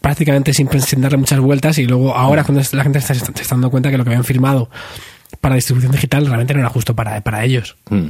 [0.00, 3.70] prácticamente sin, sin darle muchas vueltas y luego ahora cuando la gente se está dando
[3.70, 4.68] cuenta que lo que habían firmado
[5.40, 7.76] para distribución digital realmente no era justo para, para ellos.
[7.90, 8.08] Mm.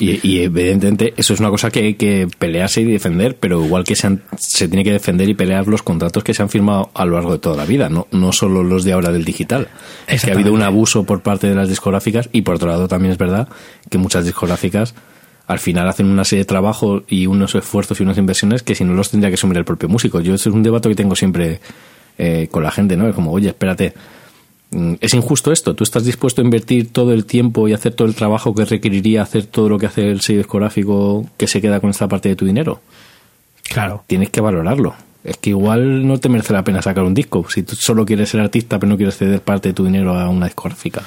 [0.00, 3.84] Y, y evidentemente eso es una cosa que hay que pelearse y defender, pero igual
[3.84, 6.90] que se, han- se tiene que defender y pelear los contratos que se han firmado
[6.94, 9.68] a lo largo de toda la vida, no, no solo los de ahora del digital.
[10.06, 12.86] Es que ha habido un abuso por parte de las discográficas y por otro lado
[12.88, 13.48] también es verdad
[13.90, 14.94] que muchas discográficas
[15.48, 18.84] al final hacen una serie de trabajos y unos esfuerzos y unas inversiones que si
[18.84, 20.20] no los tendría que asumir el propio músico.
[20.20, 21.60] Yo eso es un debate que tengo siempre
[22.18, 23.08] eh, con la gente, ¿no?
[23.08, 23.94] Es como, oye, espérate,
[25.00, 25.74] ¿Es injusto esto?
[25.74, 29.22] ¿Tú estás dispuesto a invertir todo el tiempo y hacer todo el trabajo que requeriría
[29.22, 32.36] hacer todo lo que hace el sello discográfico que se queda con esta parte de
[32.36, 32.80] tu dinero?
[33.70, 34.04] Claro.
[34.06, 34.94] Tienes que valorarlo.
[35.24, 38.28] Es que igual no te merece la pena sacar un disco si tú solo quieres
[38.28, 41.02] ser artista pero no quieres ceder parte de tu dinero a una discográfica.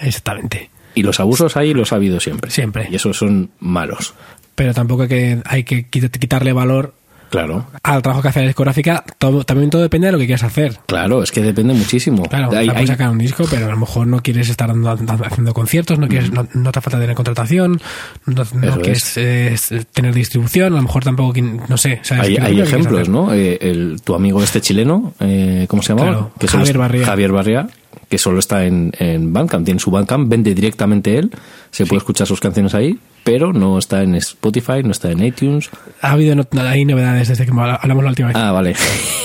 [0.00, 0.70] Exactamente.
[0.94, 2.50] Y los abusos ahí los ha habido siempre.
[2.50, 2.88] Siempre.
[2.90, 4.14] Y esos son malos.
[4.54, 6.94] Pero tampoco hay que, hay que quit- quitarle valor
[7.34, 7.66] Claro.
[7.82, 9.04] al trabajo que hace la discográfica.
[9.18, 10.78] Todo, también todo depende de lo que quieras hacer.
[10.86, 12.22] Claro, es que depende muchísimo.
[12.24, 15.52] Claro, Hay- puedes hay- sacar un disco, pero a lo mejor no quieres estar haciendo
[15.52, 17.80] conciertos, no quieres, no, no te falta tener contratación,
[18.26, 18.44] no,
[18.80, 19.56] quieres eh,
[19.92, 21.34] tener distribución, a lo mejor tampoco,
[21.68, 22.00] no sé.
[22.02, 22.24] ¿sabes?
[22.28, 23.08] Hay, ¿Qué- hay ejemplos?
[23.08, 23.32] ¿no?
[23.34, 25.94] Eh, el, tu amigo este chileno, eh, ¿cómo se?
[25.94, 27.06] Claro, solo Javier Barría.
[27.06, 27.68] Javier Barría,
[28.14, 29.64] que solo está en, en Bandcamp.
[29.64, 31.32] Tiene su Bandcamp, vende directamente él,
[31.72, 35.68] se puede escuchar sus canciones ahí, pero no está en Spotify, no está en iTunes.
[36.00, 38.36] Ha habido no- hay novedades desde que hablamos la última vez.
[38.36, 38.76] Ah, vale.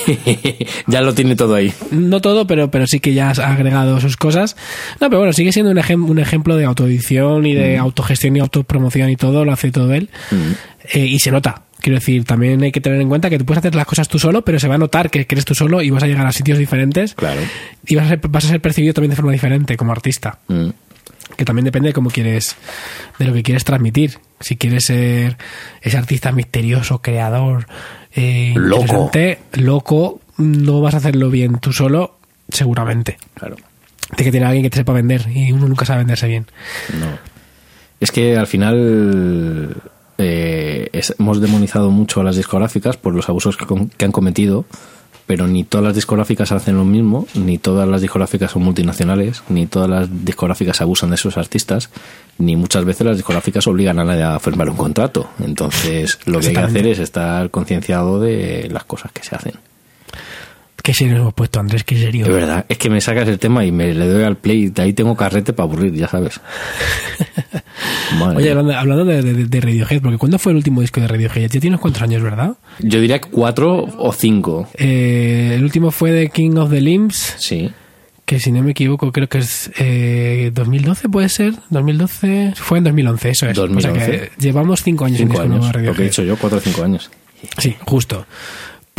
[0.88, 1.72] ya lo tiene todo ahí.
[1.92, 4.56] No todo, pero, pero sí que ya ha agregado sus cosas.
[5.00, 8.40] No, pero bueno, sigue siendo un, ejem- un ejemplo de autoedición y de autogestión y
[8.40, 10.10] autopromoción y todo, lo hace todo él.
[10.92, 11.62] Eh, y se nota.
[11.80, 14.18] Quiero decir, también hay que tener en cuenta que tú puedes hacer las cosas tú
[14.18, 16.32] solo, pero se va a notar que, eres tú solo y vas a llegar a
[16.32, 17.14] sitios diferentes.
[17.14, 17.40] Claro.
[17.86, 20.38] Y vas a, ser, vas a ser percibido también de forma diferente como artista.
[20.48, 20.68] Mm.
[21.36, 22.56] Que también depende de cómo quieres,
[23.18, 24.18] de lo que quieres transmitir.
[24.40, 25.38] Si quieres ser
[25.80, 27.66] ese artista misterioso, creador,
[28.14, 29.10] eh, Loco.
[29.54, 33.16] loco, no vas a hacerlo bien tú solo, seguramente.
[33.34, 33.56] Claro.
[34.16, 36.46] De que tiene alguien que te sepa vender y uno nunca sabe venderse bien.
[36.98, 37.18] No.
[38.00, 39.76] Es que al final
[40.20, 44.12] eh, es- hemos demonizado mucho a las discográficas por los abusos que, con- que han
[44.12, 44.64] cometido,
[45.26, 49.66] pero ni todas las discográficas hacen lo mismo, ni todas las discográficas son multinacionales, ni
[49.66, 51.88] todas las discográficas abusan de sus artistas,
[52.38, 55.28] ni muchas veces las discográficas obligan a nadie a firmar un contrato.
[55.44, 59.54] Entonces, lo que hay que hacer es estar concienciado de las cosas que se hacen.
[60.82, 62.24] Qué serio hemos puesto, Andrés, qué serio.
[62.26, 64.82] De verdad, es que me sacas el tema y me le doy al play, de
[64.82, 66.40] ahí tengo carrete para aburrir, ya sabes.
[68.36, 71.50] Oye, hablando, hablando de, de- de Radiohead, porque ¿cuándo fue el último disco de Radiohead?
[71.50, 72.54] Ya tienes cuántos años, ¿verdad?
[72.80, 74.68] Yo diría que cuatro o cinco.
[74.74, 77.70] Eh, el último fue de King of the Limbs, Sí.
[78.24, 81.54] que si no me equivoco creo que es eh, 2012, puede ser.
[81.70, 83.52] 2012, fue en 2011, eso es.
[83.58, 84.06] O sea 2011.
[84.10, 85.72] que llevamos cinco años Cinco en disco nuevo años.
[85.76, 86.10] de Lo que he Radiohead.
[86.10, 87.10] dicho yo, cuatro o cinco años.
[87.58, 88.26] Sí, justo.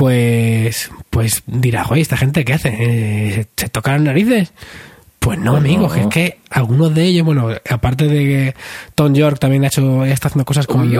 [0.05, 2.75] Pues, pues dirá, oye, ¿esta gente qué hace?
[2.79, 4.51] Eh, ¿Se tocan las narices?
[5.19, 5.93] Pues no, Pues amigo, no.
[5.93, 8.55] es que algunos de ellos, bueno, aparte de que
[8.95, 10.91] Tom York también ha hecho, ya está haciendo cosas con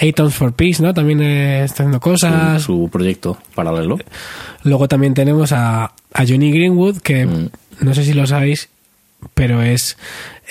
[0.00, 0.94] Atons for Peace, ¿no?
[0.94, 2.62] También está haciendo Su, cosas.
[2.62, 3.98] su proyecto paralelo.
[4.64, 7.48] Luego también tenemos a, a Johnny Greenwood, que Mm.
[7.82, 8.70] no sé si lo sabéis,
[9.34, 9.98] pero es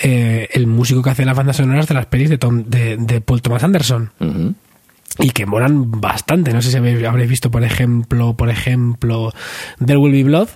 [0.04, 3.20] eh, el músico que hace las bandas sonoras de las pelis de, Tom- de, de
[3.20, 4.12] Paul Thomas Anderson.
[4.20, 4.54] Ujú.
[5.18, 6.52] Y que molan bastante.
[6.52, 9.32] No sé si habréis visto, por ejemplo, por ejemplo,
[9.84, 10.48] There Will Be Blood.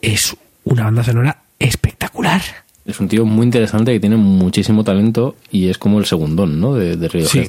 [0.00, 2.40] Es una banda sonora espectacular.
[2.84, 6.74] Es un tío muy interesante que tiene muchísimo talento y es como el segundón, ¿no?
[6.74, 7.28] De, de Radiohead.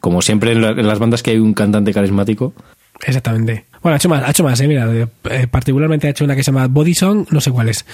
[0.00, 2.54] Como siempre en, la- en las bandas que hay un cantante carismático.
[3.06, 3.66] Exactamente.
[3.82, 6.42] Bueno, ha hecho más, ha hecho más, eh, mira, eh, particularmente ha hecho una que
[6.44, 7.84] se llama Body Song, no sé cuál es.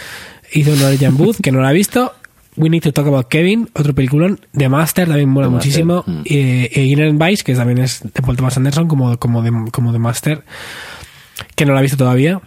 [0.52, 2.12] Hizo Norwegian Booth, que no la ha visto.
[2.58, 4.40] We Need to Talk About Kevin, otro peliculón.
[4.52, 6.04] The Master también mola The muchísimo.
[6.06, 6.22] mm.
[6.26, 9.98] Eh, Inner Vice, que también es de Paul Thomas Anderson, como, como, de, como de
[9.98, 10.44] Master.
[11.54, 12.40] que no la he visto todavía.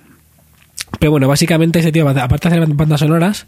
[1.00, 3.47] Pero bueno, básicamente ese tío, aparte de hacer bandas sonoras,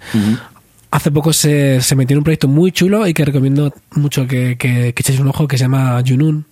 [0.91, 4.57] hace poco se, se metió en un proyecto muy chulo y que recomiendo mucho que,
[4.57, 6.45] que, que echéis un ojo, que se llama Junun.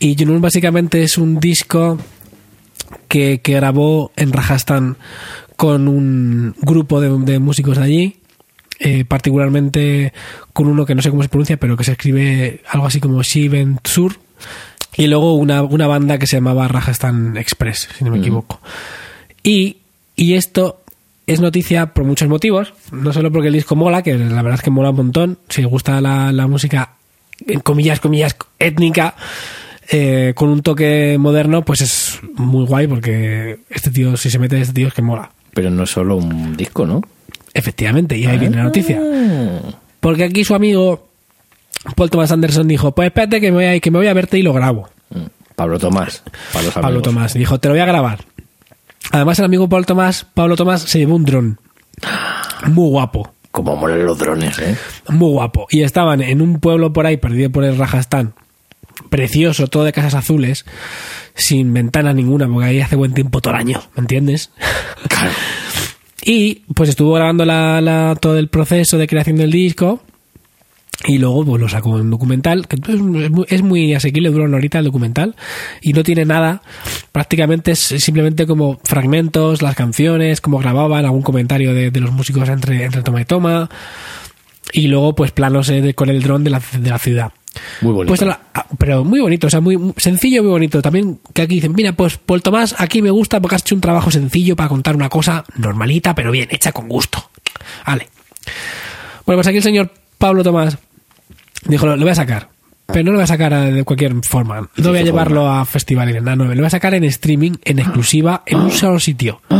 [0.00, 1.98] Y Junun básicamente es un disco
[3.06, 4.96] que, que grabó en Rajasthan
[5.56, 8.16] con un grupo de, de músicos de allí,
[8.78, 10.12] eh, particularmente
[10.52, 13.22] con uno que no sé cómo se pronuncia, pero que se escribe algo así como
[13.22, 14.18] Shiven Sur,
[14.96, 18.60] y luego una, una banda que se llamaba Rajasthan Express, si no me equivoco.
[19.42, 19.78] Y,
[20.16, 20.82] y esto
[21.26, 24.62] es noticia por muchos motivos, no solo porque el disco mola, que la verdad es
[24.62, 26.94] que mola un montón, si gusta la, la música,
[27.46, 29.14] en comillas, comillas, étnica,
[29.90, 34.60] eh, con un toque moderno, pues es muy guay porque este tío, si se mete
[34.60, 35.30] este tío es que mola.
[35.54, 37.02] Pero no es solo un disco, ¿no?
[37.58, 39.00] Efectivamente, y ahí viene la noticia.
[40.00, 41.08] Porque aquí su amigo
[41.96, 44.38] Paul Thomas Anderson dijo, pues espérate que me voy a, que me voy a verte
[44.38, 44.88] y lo grabo.
[45.10, 45.24] Mm.
[45.56, 46.22] Pablo Tomás.
[46.52, 47.02] Pablo amigos.
[47.02, 48.24] Tomás dijo, te lo voy a grabar.
[49.10, 51.60] Además el amigo Paul Tomás, Pablo Tomás se llevó un dron.
[52.68, 54.76] Muy guapo, Como molan los drones, ¿eh?
[55.08, 55.66] muy guapo.
[55.70, 58.34] Y estaban en un pueblo por ahí, perdido por el Rajastán.
[59.10, 60.64] Precioso, todo de casas azules,
[61.34, 64.50] sin ventana ninguna, porque ahí hace buen tiempo todo el año, ¿me entiendes?
[65.08, 65.30] Claro.
[66.30, 70.02] Y pues estuvo grabando la, la- todo el proceso de creación del disco.
[71.06, 74.58] Y luego pues lo sacó en documental, que es muy, es muy asequible, dura una
[74.58, 75.36] horita el documental.
[75.80, 76.60] Y no tiene nada,
[77.12, 82.84] prácticamente es simplemente como fragmentos, las canciones, cómo grababan, algún comentario de, los músicos entre,
[82.84, 83.70] entre toma y toma.
[84.72, 87.32] Y luego pues planos eh, con el dron de la, de la ciudad.
[87.80, 88.08] Muy bonito.
[88.08, 90.80] Pues la- ah, pero muy bonito, o sea, muy sencillo, muy bonito.
[90.82, 93.80] También que aquí dicen, mira, pues Paul Tomás, aquí me gusta porque has hecho un
[93.80, 97.30] trabajo sencillo para contar una cosa normalita, pero bien, hecha con gusto.
[97.86, 98.08] Vale.
[99.26, 100.78] Bueno, pues aquí el señor Pablo Tomás
[101.66, 102.48] dijo, lo, lo voy a sacar.
[102.86, 104.60] Pero no lo voy a sacar eh, de cualquier forma.
[104.76, 107.80] No voy a llevarlo a festivales, nada, no, lo voy a sacar en streaming, en
[107.80, 109.42] exclusiva, en un solo sitio.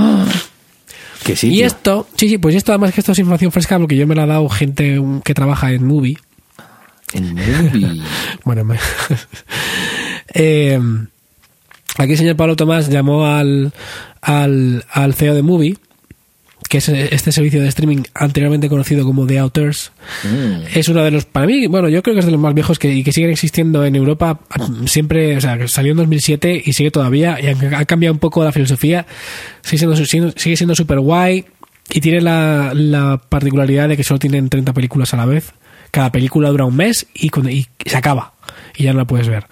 [1.49, 4.15] Y esto, sí, sí, pues esto además que esto es información fresca porque yo me
[4.15, 6.17] la ha dado gente que trabaja en Movie.
[7.13, 8.03] En movie.
[8.45, 8.75] Bueno,
[10.35, 10.79] Eh,
[11.99, 13.73] aquí el señor Pablo Tomás llamó al,
[14.21, 15.77] al, al CEO de Movie,
[16.69, 19.91] que es este servicio de streaming anteriormente conocido como The Outers.
[20.23, 20.77] Mm.
[20.79, 22.79] Es uno de los, para mí, bueno, yo creo que es de los más viejos
[22.79, 24.41] que, y que siguen existiendo en Europa.
[24.87, 27.39] Siempre, o sea, salió en 2007 y sigue todavía.
[27.41, 29.07] Y aunque ha cambiado un poco la filosofía,
[29.63, 31.47] sigue siendo, sigue siendo súper guay.
[31.91, 35.53] Y tiene la, la particularidad de que solo tienen 30 películas a la vez.
[35.91, 38.33] Cada película dura un mes y, cuando- y se acaba.
[38.77, 39.47] Y ya no la puedes ver.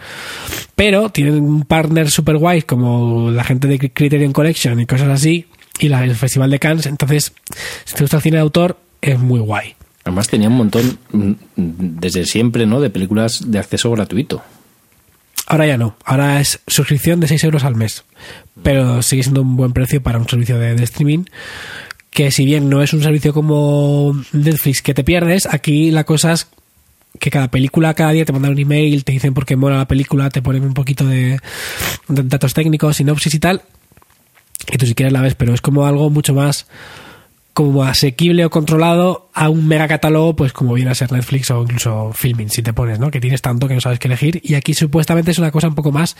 [0.74, 5.46] Pero tienen un partner super guay como la gente de Criterion Collection y cosas así.
[5.78, 6.86] Y la, el Festival de Cannes.
[6.86, 7.32] Entonces,
[7.84, 9.74] si te gusta el cine de autor, es muy guay.
[10.04, 12.80] Además tenía un montón, mm, desde siempre, ¿no?
[12.80, 14.42] De películas de acceso gratuito.
[15.48, 15.96] Ahora ya no.
[16.04, 18.04] Ahora es suscripción de 6 euros al mes.
[18.62, 21.24] Pero sigue siendo un buen precio para un servicio de, de streaming.
[22.16, 26.32] Que si bien no es un servicio como Netflix que te pierdes, aquí la cosa
[26.32, 26.48] es
[27.20, 29.86] que cada película, cada día te mandan un email, te dicen por qué mola la
[29.86, 31.38] película, te ponen un poquito de,
[32.08, 33.60] datos técnicos, sinopsis y tal.
[34.72, 36.66] Y tú si quieres la ves, pero es como algo mucho más
[37.52, 41.64] como asequible o controlado a un mega catálogo, pues como viene a ser Netflix o
[41.64, 43.10] incluso Filming, si te pones, ¿no?
[43.10, 44.40] Que tienes tanto que no sabes qué elegir.
[44.42, 46.16] Y aquí supuestamente es una cosa un poco más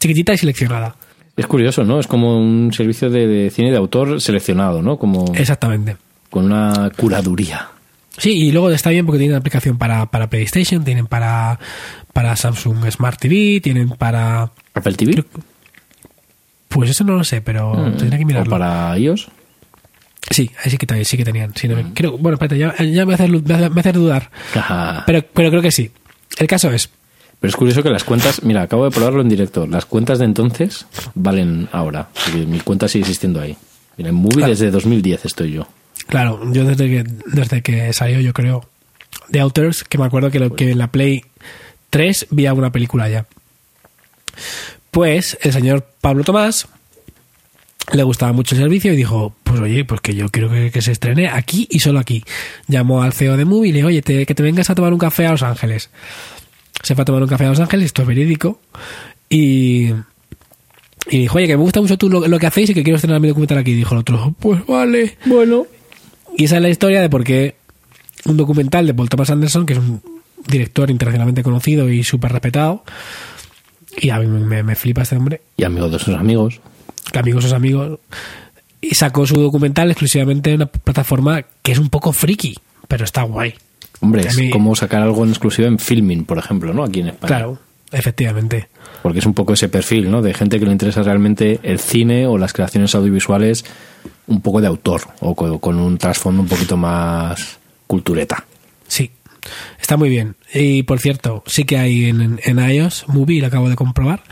[0.00, 0.96] chiquitita y seleccionada.
[1.36, 2.00] Es curioso, ¿no?
[2.00, 4.96] Es como un servicio de, de cine de autor seleccionado, ¿no?
[4.98, 5.96] Como Exactamente.
[6.30, 7.68] con una curaduría.
[8.16, 11.58] Sí, y luego está bien porque tienen aplicación para, para PlayStation, tienen para,
[12.14, 14.50] para Samsung Smart TV, tienen para...
[14.72, 15.22] ¿Apple TV?
[16.68, 18.50] Pues eso no lo sé, pero Mm, tendría que ¿O mirarlo.
[18.50, 19.28] para iOS?
[20.30, 21.52] Sí, ahí sí que, sí que tenían.
[21.54, 24.30] Sí, no me- creo- bueno, espérate, ya, ya me, hace, me hace- me hace dudar.
[24.54, 25.04] Ajá.
[25.06, 25.90] Pero, pero creo que sí.
[26.38, 26.90] El caso es,
[27.40, 29.66] Pero es curioso que las cuentas, mira, acabo de probarlo en directo.
[29.66, 32.08] Las cuentas de entonces valen ahora.
[32.48, 33.56] mi cuenta sigue existiendo ahí.
[33.98, 34.50] Mira, en Movie Claro.
[34.50, 35.68] desde 2010 estoy yo.
[36.08, 38.68] Claro, yo desde que, desde que salió, yo creo,
[39.30, 41.24] The Outers, que me acuerdo que, lo, que en la Play
[41.90, 43.26] 3 vi alguna película ya.
[44.90, 46.68] Pues el señor Pablo Tomás
[47.92, 50.82] le gustaba mucho el servicio y dijo, pues oye, pues que yo quiero que, que
[50.82, 52.24] se estrene aquí y solo aquí.
[52.66, 54.92] Llamó al CEO de Movie y le dijo, oye, te- que te vengas a tomar
[54.92, 55.90] un café a Los Ángeles.
[56.86, 58.60] Se fue a tomar un café a Los Ángeles, esto es verídico,
[59.28, 59.88] y,
[61.10, 62.94] y dijo, oye, que me gusta mucho tú lo, lo que hacéis y que quiero
[62.94, 63.72] estrenar mi documental aquí.
[63.72, 65.16] Y dijo el otro, pues vale.
[65.24, 65.66] Bueno.
[66.36, 67.56] Y esa es la historia de por qué
[68.26, 70.00] un documental de Paul Thomas Anderson, que es un
[70.46, 72.84] director internacionalmente conocido y súper respetado,
[73.98, 76.60] y a mí me, me flipa este hombre, Y amigo de sus amigos.
[77.12, 77.98] que amigos sus amigos,
[78.80, 82.54] y sacó su documental exclusivamente en una plataforma que es un poco friki,
[82.86, 83.54] pero está guay.
[84.00, 86.84] Hombre, es mí- como sacar algo en exclusiva en filming, por ejemplo, ¿no?
[86.84, 87.28] Aquí en España.
[87.28, 87.58] Claro.
[87.92, 88.68] efectivamente.
[89.02, 90.20] Porque es un poco ese perfil, ¿no?
[90.22, 93.64] De gente que le interesa realmente el cine o las creaciones audiovisuales
[94.26, 98.44] un poco de autor o co- con un trasfondo un poquito más cultureta.
[98.88, 99.12] Sí,
[99.80, 100.34] está muy bien.
[100.52, 104.22] Y por cierto, sí que hay en, en iOS Movie, lo acabo de comprobar.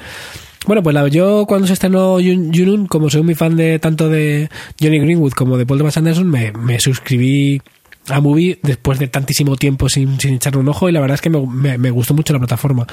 [0.66, 4.48] Bueno, pues la, yo cuando se estrenó Junun, como soy muy fan de tanto de
[4.80, 7.60] Johnny Greenwood como de Paul Thomas Anderson, me, me suscribí
[8.08, 11.20] a Movie después de tantísimo tiempo sin, sin echarle un ojo y la verdad es
[11.20, 12.86] que me, me- me gustó mucho la plataforma.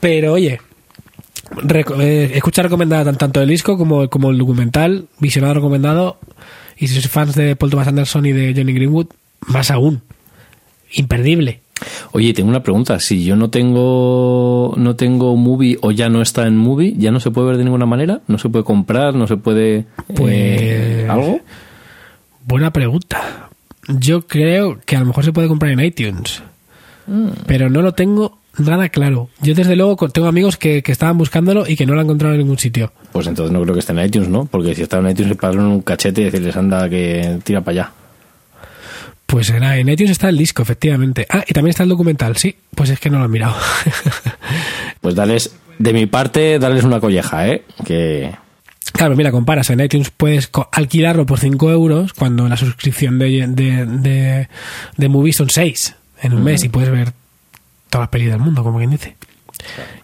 [0.00, 0.60] Pero oye,
[1.50, 6.18] reco- eh, escucha recomendada tan- tanto el disco como, como el documental, visionado recomendado.
[6.78, 9.06] Y si sois fans de Paul Thomas Anderson y de Johnny Greenwood,
[9.48, 10.02] más aún.
[10.92, 11.60] Imperdible.
[12.12, 13.00] Oye, tengo una pregunta.
[13.00, 17.20] Si yo no tengo no tengo movie o ya no está en movie, ya no
[17.20, 21.10] se puede ver de ninguna manera, no se puede comprar, no se puede eh, Pues-
[21.10, 21.40] algo.
[22.46, 23.50] Buena pregunta.
[23.88, 26.42] Yo creo que a lo mejor se puede comprar en iTunes.
[27.46, 29.28] Pero no lo tengo nada claro.
[29.40, 32.34] Yo desde luego tengo amigos que, que estaban buscándolo y que no lo han encontrado
[32.34, 32.92] en ningún sitio.
[33.12, 34.46] Pues entonces no creo que esté en iTunes, ¿no?
[34.46, 37.60] Porque si está en iTunes es para darle un cachete y decirles anda que tira
[37.60, 37.92] para allá.
[39.26, 41.26] Pues era, en iTunes está el disco, efectivamente.
[41.28, 42.56] Ah, y también está el documental, sí.
[42.74, 43.56] Pues es que no lo he mirado.
[45.00, 47.62] Pues dales, de mi parte, darles una colleja, ¿eh?
[47.84, 48.32] Que
[48.92, 49.70] claro, mira, comparas.
[49.70, 54.48] En iTunes puedes alquilarlo por 5 euros cuando la suscripción de, de, de,
[54.96, 57.12] de Movie son 6 en un mes y puedes ver
[57.90, 59.16] todas las pelis del mundo, como quien dice.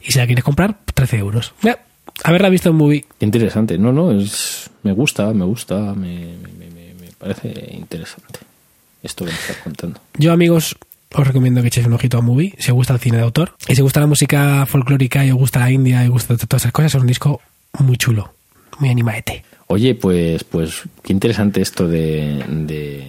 [0.00, 1.52] Y si la quieres comprar, 13 euros.
[1.62, 1.78] Mira,
[2.24, 3.04] haberla visto en Movie.
[3.20, 3.78] Interesante.
[3.78, 8.40] No, no, es me gusta, me gusta, me, me, me- me parece interesante
[9.02, 10.00] esto que me estás contando.
[10.18, 10.76] Yo, amigos,
[11.14, 13.54] os recomiendo que echéis un ojito a Movie si os gusta el cine de autor.
[13.68, 16.36] Y si os gusta la música folclórica y os gusta la India y os gusta
[16.36, 17.40] todas esas cosas, es un disco
[17.78, 18.34] muy chulo,
[18.78, 19.44] muy animaete.
[19.68, 23.06] Oye, pues, pues qué interesante esto de de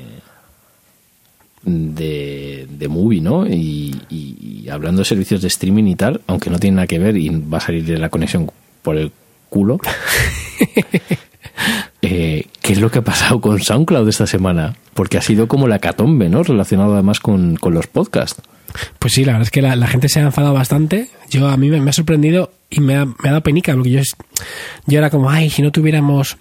[1.65, 3.47] de, de movie, ¿no?
[3.47, 6.99] Y, y- y hablando de servicios de streaming y tal, aunque no tiene nada que
[6.99, 9.11] ver y va a salir de la conexión por el
[9.49, 9.79] culo.
[12.01, 14.75] eh, ¿Qué es lo que ha pasado con SoundCloud esta semana?
[14.93, 16.43] Porque ha sido como la catombe, ¿no?
[16.43, 18.41] Relacionado además con, con los podcasts.
[18.99, 21.09] Pues sí, la verdad es que la, la gente se ha enfadado bastante.
[21.29, 23.91] Yo a mí me, me ha sorprendido y me ha, me ha dado penica porque
[23.91, 24.01] yo,
[24.97, 26.37] era como, ay, si no tuviéramos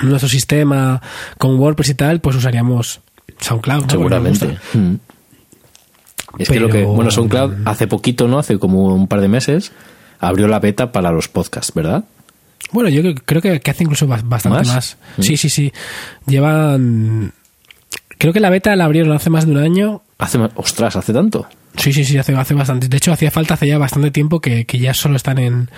[0.00, 1.02] nuestro sistema
[1.38, 3.00] con WordPress y tal, pues usaríamos
[3.40, 3.82] SoundCloud.
[3.84, 3.90] ¿no?
[3.90, 4.58] Seguramente.
[4.74, 4.94] Mm.
[6.38, 8.38] Es que lo que, bueno, SoundCloud hace poquito, ¿no?
[8.38, 9.72] Hace como un par de meses,
[10.20, 12.04] abrió la beta para los podcasts, ¿verdad?
[12.72, 14.68] Bueno, yo creo- creo que, que hace incluso bas- bastante ¿Más?
[14.68, 14.96] más.
[15.16, 15.22] Mm.
[15.22, 15.72] Sí, sí, sí.
[16.26, 17.32] Llevan...
[18.20, 20.02] Creo que la beta la abrieron hace más de un año.
[20.18, 21.48] Hace más, ostras, hace tanto.
[21.76, 22.86] Sí, sí, sí, hace, hace bastante.
[22.88, 25.70] De hecho, hacía falta hace ya bastante tiempo que, que ya solo están en,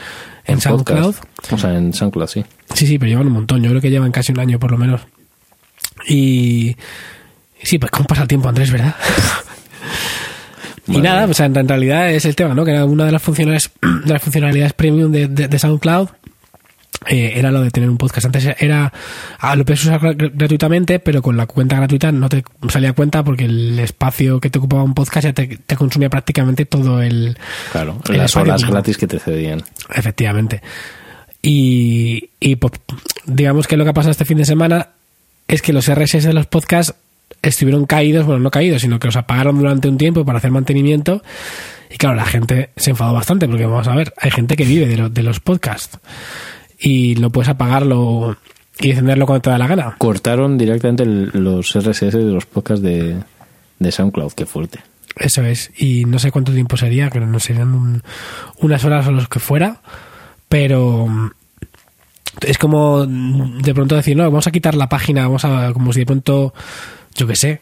[0.44, 1.14] en, SoundCloud.
[1.14, 1.52] podcast.
[1.52, 2.44] O sea, en SoundCloud, sí.
[2.74, 3.62] Sí, sí, pero llevan un montón.
[3.62, 5.02] Yo creo que llevan casi un año por lo menos.
[6.08, 6.76] Y...
[7.62, 8.96] Sí, pues cómo pasa el tiempo, Andrés, ¿verdad?
[10.88, 11.26] y nada, mía.
[11.26, 12.64] pues en, en realidad es el tema, ¿no?
[12.64, 13.70] Que era una de las funcionalidades,
[14.04, 16.08] de las funcionalidades premium de, de- de SoundCloud.
[17.06, 18.26] Eh, era lo de tener un podcast.
[18.26, 18.92] Antes era,
[19.38, 23.22] ah, lo puedes usar gra- gratuitamente, pero con la cuenta gratuita no te salía cuenta
[23.24, 27.36] porque el espacio que te ocupaba un podcast ya te, te consumía prácticamente todo el,
[27.72, 29.62] Claro, el las espacio horas que- gratis que te cedían.
[29.94, 30.62] Efectivamente.
[31.40, 32.72] Y, y pues,
[33.26, 34.88] digamos que lo que ha pasado este fin de semana
[35.48, 36.94] es que los RSS de los podcasts
[37.42, 41.22] estuvieron caídos, bueno, no caídos, sino que los apagaron durante un tiempo para hacer mantenimiento.
[41.90, 44.86] Y claro, la gente se enfadó bastante porque vamos a ver, hay gente que vive
[44.86, 45.98] de, lo- de los podcasts
[46.82, 48.36] y no puedes apagarlo
[48.80, 49.94] y encenderlo cuando te da la gana.
[49.98, 53.16] Cortaron directamente el- los RSS de los podcasts de,
[53.78, 54.80] de SoundCloud, qué fuerte.
[55.16, 55.70] Eso es.
[55.76, 58.02] Y no sé cuánto tiempo sería, que no serían un-
[58.60, 59.80] unas horas o los que fuera,
[60.48, 61.30] pero mm,
[62.46, 66.00] es como de pronto decir, no, vamos a quitar la página, vamos a, como si
[66.00, 66.54] de pronto,
[67.14, 67.60] yo qué sé,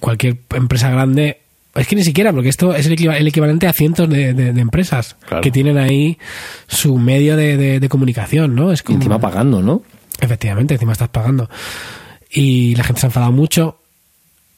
[0.00, 1.42] cualquier empresa grande,
[1.78, 4.52] es que ni siquiera, porque esto es el, equiva- el equivalente a cientos de, de-
[4.52, 5.42] de empresas Claro.
[5.42, 6.18] que tienen ahí
[6.66, 8.72] su medio de, de- de comunicación, ¿no?
[8.72, 9.82] Es Y como, encima pagando, ¿no?
[10.20, 11.48] Efectivamente, encima estás pagando.
[12.30, 13.78] Y la gente se ha enfadado mucho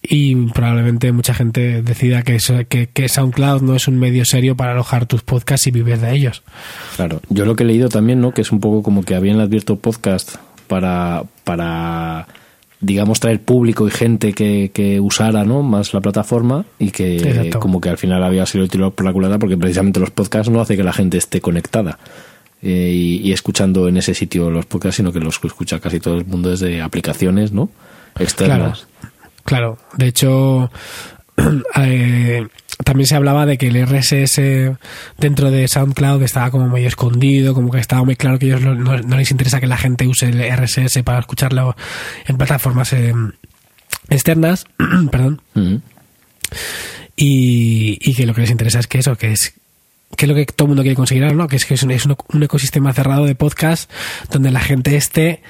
[0.02, 4.56] y probablemente mucha gente decida que, eso- que, que SoundCloud no es un medio serio
[4.56, 6.42] para alojar tus podcasts y vivir de ellos.
[6.96, 8.32] Claro, yo lo que he leído también, ¿no?
[8.32, 10.36] Que es un poco como que habían abierto podcast
[10.68, 12.26] para, para
[12.80, 15.62] digamos, traer público y gente que, que usara, ¿no?
[15.62, 19.12] Más la plataforma y que como que al final había sido el tiro por la
[19.12, 21.98] culata porque precisamente los podcasts no hace que la gente esté conectada
[22.62, 26.16] eh, y, y escuchando en ese sitio los podcasts, sino que los escucha casi todo
[26.18, 27.68] el mundo desde aplicaciones, ¿no?
[28.18, 28.86] Externas.
[29.44, 30.70] Claro, de hecho,
[31.76, 32.46] eh,
[32.84, 34.40] también se hablaba de que el RSS
[35.18, 38.74] dentro de SoundCloud estaba como medio escondido, como que estaba muy claro que ellos no,
[38.74, 41.76] no- no les interesa que la gente use el RSS para escucharlo
[42.26, 43.12] en plataformas eh,
[44.08, 44.64] externas,
[45.10, 45.42] perdón,
[47.16, 49.54] y, y que lo que les interesa es que eso, que es
[50.16, 51.46] que es lo que todo el mundo quiere conseguir ¿no?
[51.46, 53.90] Que es que es un, es un- un ecosistema cerrado de podcast
[54.30, 55.40] donde la gente esté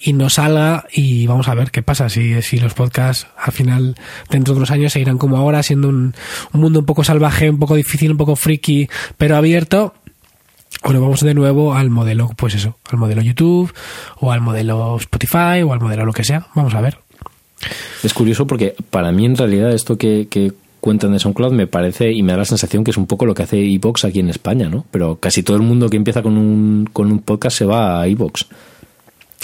[0.00, 3.96] y no salga y vamos a ver qué pasa si, si los podcasts al final
[4.30, 6.14] dentro de unos años seguirán como ahora siendo un,
[6.52, 9.94] un mundo un poco salvaje, un poco difícil, un poco friki, pero abierto
[10.82, 13.72] o nos vamos de nuevo al modelo, pues eso, al modelo YouTube
[14.20, 16.46] o al modelo Spotify o al modelo lo que sea.
[16.54, 16.98] Vamos a ver.
[18.04, 22.12] Es curioso porque para mí en realidad esto que, que cuentan de SoundCloud me parece
[22.12, 24.28] y me da la sensación que es un poco lo que hace Evox aquí en
[24.28, 24.84] España, ¿no?
[24.90, 28.06] Pero casi todo el mundo que empieza con un, con un podcast se va a
[28.06, 28.46] Evox.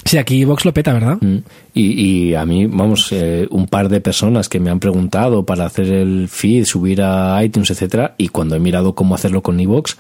[0.05, 1.17] Sí, aquí Vox lo peta, ¿verdad?
[1.21, 1.39] Mm.
[1.75, 1.83] Y,
[2.31, 5.91] y a mí, vamos, eh, un par de personas que me han preguntado para hacer
[5.91, 9.97] el feed, subir a iTunes, etcétera, y cuando he mirado cómo hacerlo con Evox,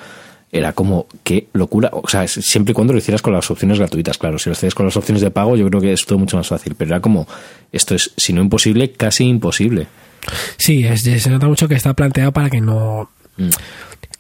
[0.53, 1.91] era como, qué locura.
[1.93, 4.39] O sea, siempre y cuando lo hicieras con las opciones gratuitas, claro.
[4.39, 6.47] Si lo hacías con las opciones de pago, yo creo que es todo mucho más
[6.47, 6.75] fácil.
[6.77, 7.27] Pero era como,
[7.73, 9.89] esto es, si no imposible, casi imposible.
[10.57, 13.49] Sí, es- se nota mucho que está planteado para que no Mm.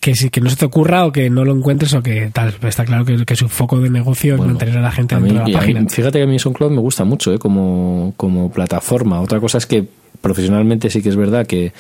[0.04, 2.52] Que si que no se te ocurra o que no lo encuentres o que tal.
[2.62, 5.18] Está claro que, que su foco de negocio Bueno, es mantener a la gente a
[5.18, 5.88] mí- dentro de la mí- página.
[5.88, 7.38] fíjate que a mí SoundCloud me gusta mucho ¿eh?
[7.38, 9.20] como, como plataforma.
[9.22, 9.86] Otra cosa es que
[10.20, 11.72] profesionalmente sí que es verdad que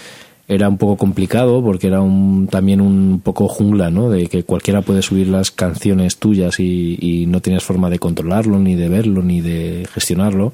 [0.48, 4.10] era un poco complicado porque era un, también un poco jungla, ¿no?
[4.10, 8.58] De que cualquiera puede subir las canciones tuyas y, y no tienes forma de controlarlo,
[8.58, 10.52] ni de verlo, ni de gestionarlo.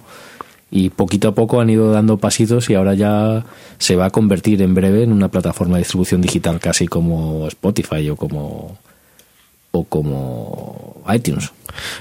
[0.72, 3.44] Y poquito a poco han ido dando pasitos y ahora ya
[3.78, 8.08] se va a convertir en breve en una plataforma de distribución digital casi como Spotify
[8.10, 8.78] o como
[9.72, 11.50] o como iTunes.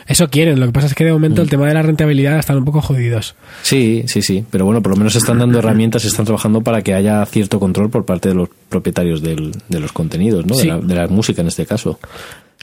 [0.07, 0.59] Eso quieren.
[0.59, 1.13] Lo que pasa es que de Mm.
[1.13, 3.35] momento el tema de la rentabilidad están un poco jodidos.
[3.61, 4.43] Sí, sí, sí.
[4.49, 7.89] Pero bueno, por lo menos están dando herramientas, están trabajando para que haya cierto control
[7.91, 10.55] por parte de los propietarios del- de los contenidos, ¿no?
[10.55, 10.63] Sí.
[10.67, 11.99] De, la, de la música en este caso.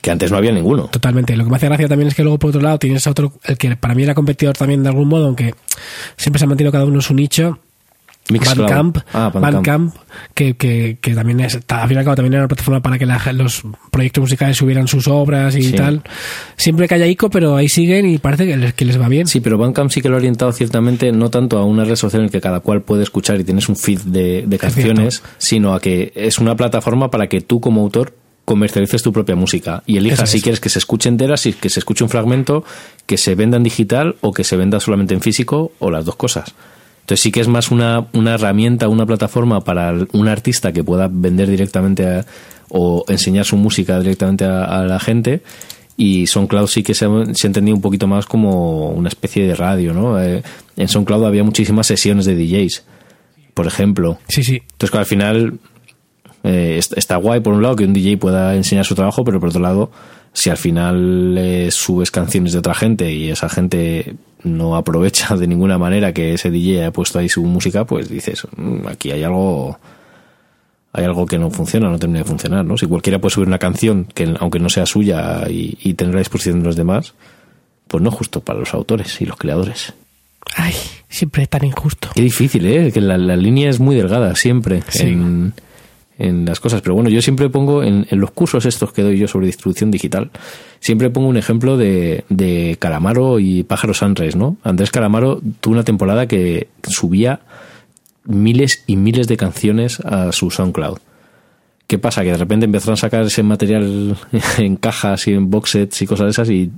[0.02, 0.84] Que antes no había ninguno.
[0.84, 1.36] Totalmente.
[1.36, 3.32] Lo que me hace gracia también es que luego, por otro lado, tienes a otro,
[3.44, 5.54] el que para mí era competidor también de algún modo, aunque
[6.16, 7.58] siempre se ha mantenido cada uno en su nicho.
[8.28, 9.42] Bandcamp, Ah, Bandcamp.
[9.54, 9.94] Bandcamp,
[10.34, 12.98] que, que, que también es, al fin y al cabo también era una plataforma para
[12.98, 15.72] que la- los proyectos musicales subieran sus obras y Sí.
[15.74, 16.02] tal.
[16.56, 19.28] Siempre que haya ICO, pero ahí siguen y parece que les, que les va bien.
[19.28, 22.22] Sí, pero Bandcamp sí que lo ha orientado ciertamente no tanto a una red social
[22.22, 25.72] en la que cada cual puede escuchar y tienes un feed de, de canciones, sino
[25.72, 28.12] a que es una plataforma para que tú como autor
[28.46, 30.42] comercialices tu propia música y elijas si es.
[30.42, 32.64] quieres que se escuche entera, si que se escuche un fragmento,
[33.04, 36.16] que se venda en digital o que se venda solamente en físico o las dos
[36.16, 36.54] cosas.
[37.00, 41.08] Entonces sí que es más una, una herramienta, una plataforma para un artista que pueda
[41.12, 42.24] vender directamente a-
[42.68, 45.42] o enseñar su música directamente a, a la gente.
[45.98, 49.46] Y SoundCloud sí que se ha, se ha entendido un poquito más como una especie
[49.46, 50.20] de radio, ¿no?
[50.20, 50.42] Eh,
[50.76, 52.84] en SoundCloud había muchísimas sesiones de DJs,
[53.54, 54.18] por ejemplo.
[54.28, 54.56] Sí, sí.
[54.72, 55.58] Entonces, que al final
[56.46, 59.40] eh, est- está guay por un lado que un DJ pueda enseñar su trabajo, pero
[59.40, 59.90] por otro lado,
[60.32, 65.46] si al final eh, subes canciones de otra gente y esa gente no aprovecha de
[65.46, 69.22] ninguna manera que ese DJ haya puesto ahí su música, pues dices, "Mm, aquí hay
[69.24, 69.78] algo
[70.92, 72.78] hay algo que no funciona, no termina de funcionar, ¿no?
[72.78, 76.20] Si cualquiera puede subir una canción que aunque no sea suya y, y tener a
[76.20, 77.12] disposición de los demás,
[77.86, 79.92] pues no es justo para los autores y los creadores.
[80.54, 80.72] Ay,
[81.10, 82.08] siempre es tan injusto.
[82.14, 82.92] Qué difícil, ¿eh?
[82.92, 85.08] Que la, la línea es muy delgada siempre Sí.
[85.08, 85.52] en,
[86.18, 86.80] en las cosas.
[86.82, 89.90] Pero bueno, yo siempre pongo en, en los cursos estos que doy yo sobre distribución
[89.90, 90.30] digital,
[90.80, 94.56] siempre pongo un ejemplo de, de Calamaro y Pájaro Sunrise, ¿no?
[94.62, 97.40] Andrés Calamaro tuvo una temporada que subía
[98.24, 100.98] miles y miles de canciones a su SoundCloud.
[101.86, 102.24] ¿Qué pasa?
[102.24, 104.16] Que de repente empezaron a sacar ese material
[104.58, 106.72] en cajas y en box sets y cosas de esas y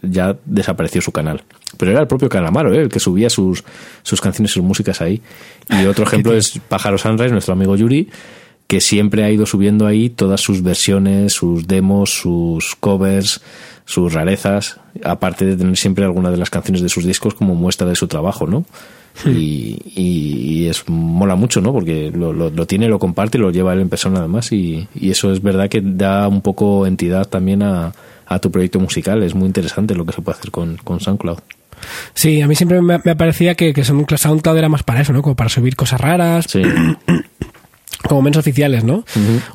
[0.00, 1.42] ya desapareció su canal.
[1.76, 2.78] Pero era el propio Calamaro, ¿eh?
[2.78, 3.62] el que subía sus,
[4.02, 5.20] sus canciones, sus músicas ahí.
[5.68, 8.08] Y otro ejemplo es Pájaro Sunrise, nuestro amigo Yuri,
[8.70, 13.40] que siempre ha ido subiendo ahí todas sus versiones, sus demos, sus covers,
[13.84, 17.88] sus rarezas, aparte de tener siempre alguna de las canciones de sus discos como muestra
[17.88, 18.64] de su trabajo, ¿no?
[19.26, 21.72] Y, y- y es mola mucho, ¿no?
[21.72, 24.86] Porque lo, lo- lo tiene, lo comparte y lo lleva él en persona además y,
[24.94, 27.92] y eso es verdad que da un poco entidad también a,
[28.26, 29.24] a tu proyecto musical.
[29.24, 31.38] Es muy interesante lo que se puede hacer con, con SoundCloud.
[32.14, 35.12] Sí, a mí siempre me, me parecía que, que Sound- SoundCloud era más para eso,
[35.12, 35.22] ¿no?
[35.22, 36.62] Como para subir cosas raras, Sí,
[38.08, 39.04] como menos oficiales, ¿no?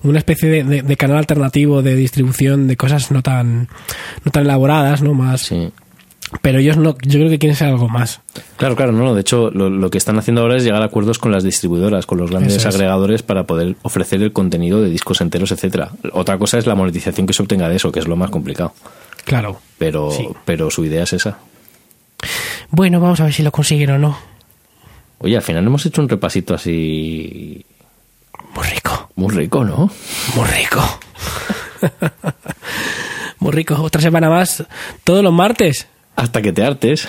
[0.04, 3.68] Una especie de, de- de canal alternativo de distribución de cosas no tan,
[4.24, 5.14] no tan elaboradas, ¿no?
[5.14, 5.42] Más.
[5.42, 5.72] sí.
[6.42, 8.20] Pero ellos no, yo creo que quieren ser algo más.
[8.58, 9.14] Claro, claro, no.
[9.14, 12.08] De hecho, lo, lo que están haciendo ahora es llegar a acuerdos con las distribuidoras,
[12.08, 12.66] con los grandes es.
[12.66, 15.92] agregadores para poder ofrecer el contenido de discos enteros, etcétera.
[16.14, 18.74] Otra cosa es la monetización que se obtenga de eso, que es lo más complicado.
[19.24, 19.62] Claro.
[19.78, 20.28] Pero, Sí.
[20.46, 21.38] pero su idea es esa.
[22.72, 24.18] Bueno, vamos a ver si lo consiguen o no.
[25.20, 27.65] Oye, al final hemos hecho un repasito así
[28.56, 29.90] Muy rico, muy rico, ¿no?
[30.36, 30.82] muy rico.
[33.40, 33.76] muy rico.
[33.82, 34.64] Otra semana más,
[35.04, 35.88] todos los martes.
[36.16, 37.06] hasta que te hartes.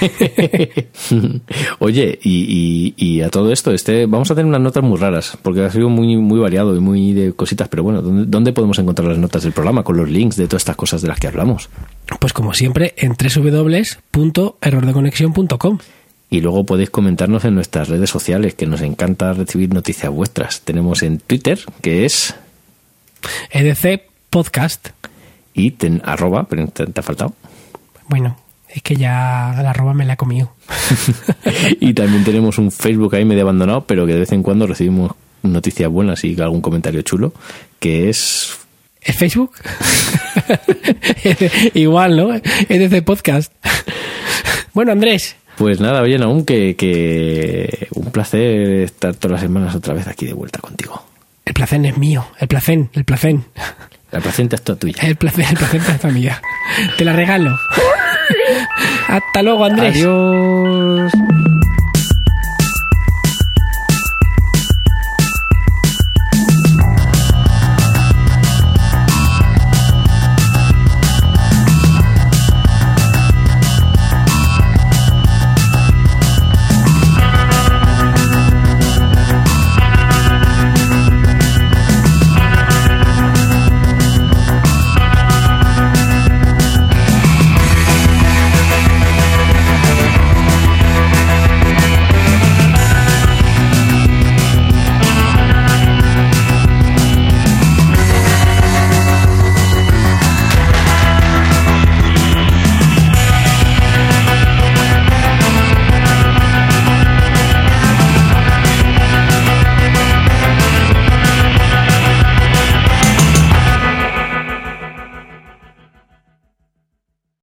[1.78, 5.38] Oye, y, y- y a todo esto, este, vamos a tener unas notas muy raras,
[5.42, 8.78] porque ha sido muy, muy variado y muy de cositas, pero bueno, ¿dónde, dónde podemos
[8.80, 11.28] encontrar las notas del programa con los links de todas estas cosas de las que
[11.28, 11.68] hablamos?
[12.18, 15.78] Pues como siempre, en www.errordeconexión.com.
[16.30, 20.60] Y luego podéis comentarnos en nuestras redes sociales, que nos encanta recibir noticias vuestras.
[20.60, 22.34] Tenemos en Twitter, que es
[23.50, 24.90] EDC Podcast.
[25.54, 27.34] y ten, arroba, pero te, te ha faltado.
[28.08, 28.36] Bueno,
[28.68, 30.52] es que ya la arroba me la he comido.
[31.80, 35.12] y también tenemos un Facebook ahí medio abandonado, pero que de vez en cuando recibimos
[35.42, 37.32] noticias buenas y algún comentario chulo,
[37.80, 38.56] que es
[39.00, 39.52] ¿Es Facebook?
[41.74, 42.34] Igual, ¿no?
[42.68, 43.52] EDC Podcast.
[44.74, 49.92] bueno, Andrés, Pues nada, oye, aún que, que un placer estar todas las semanas otra
[49.92, 51.04] vez aquí de vuelta contigo.
[51.44, 52.24] el placer es mío.
[52.38, 53.36] El placer, el placer.
[54.10, 55.02] La placenta es toda tuya.
[55.02, 56.40] El placer, el placer es mía.
[56.96, 57.50] Te la regalo.
[59.08, 59.96] Hasta luego, Andrés.
[59.96, 61.12] Adiós.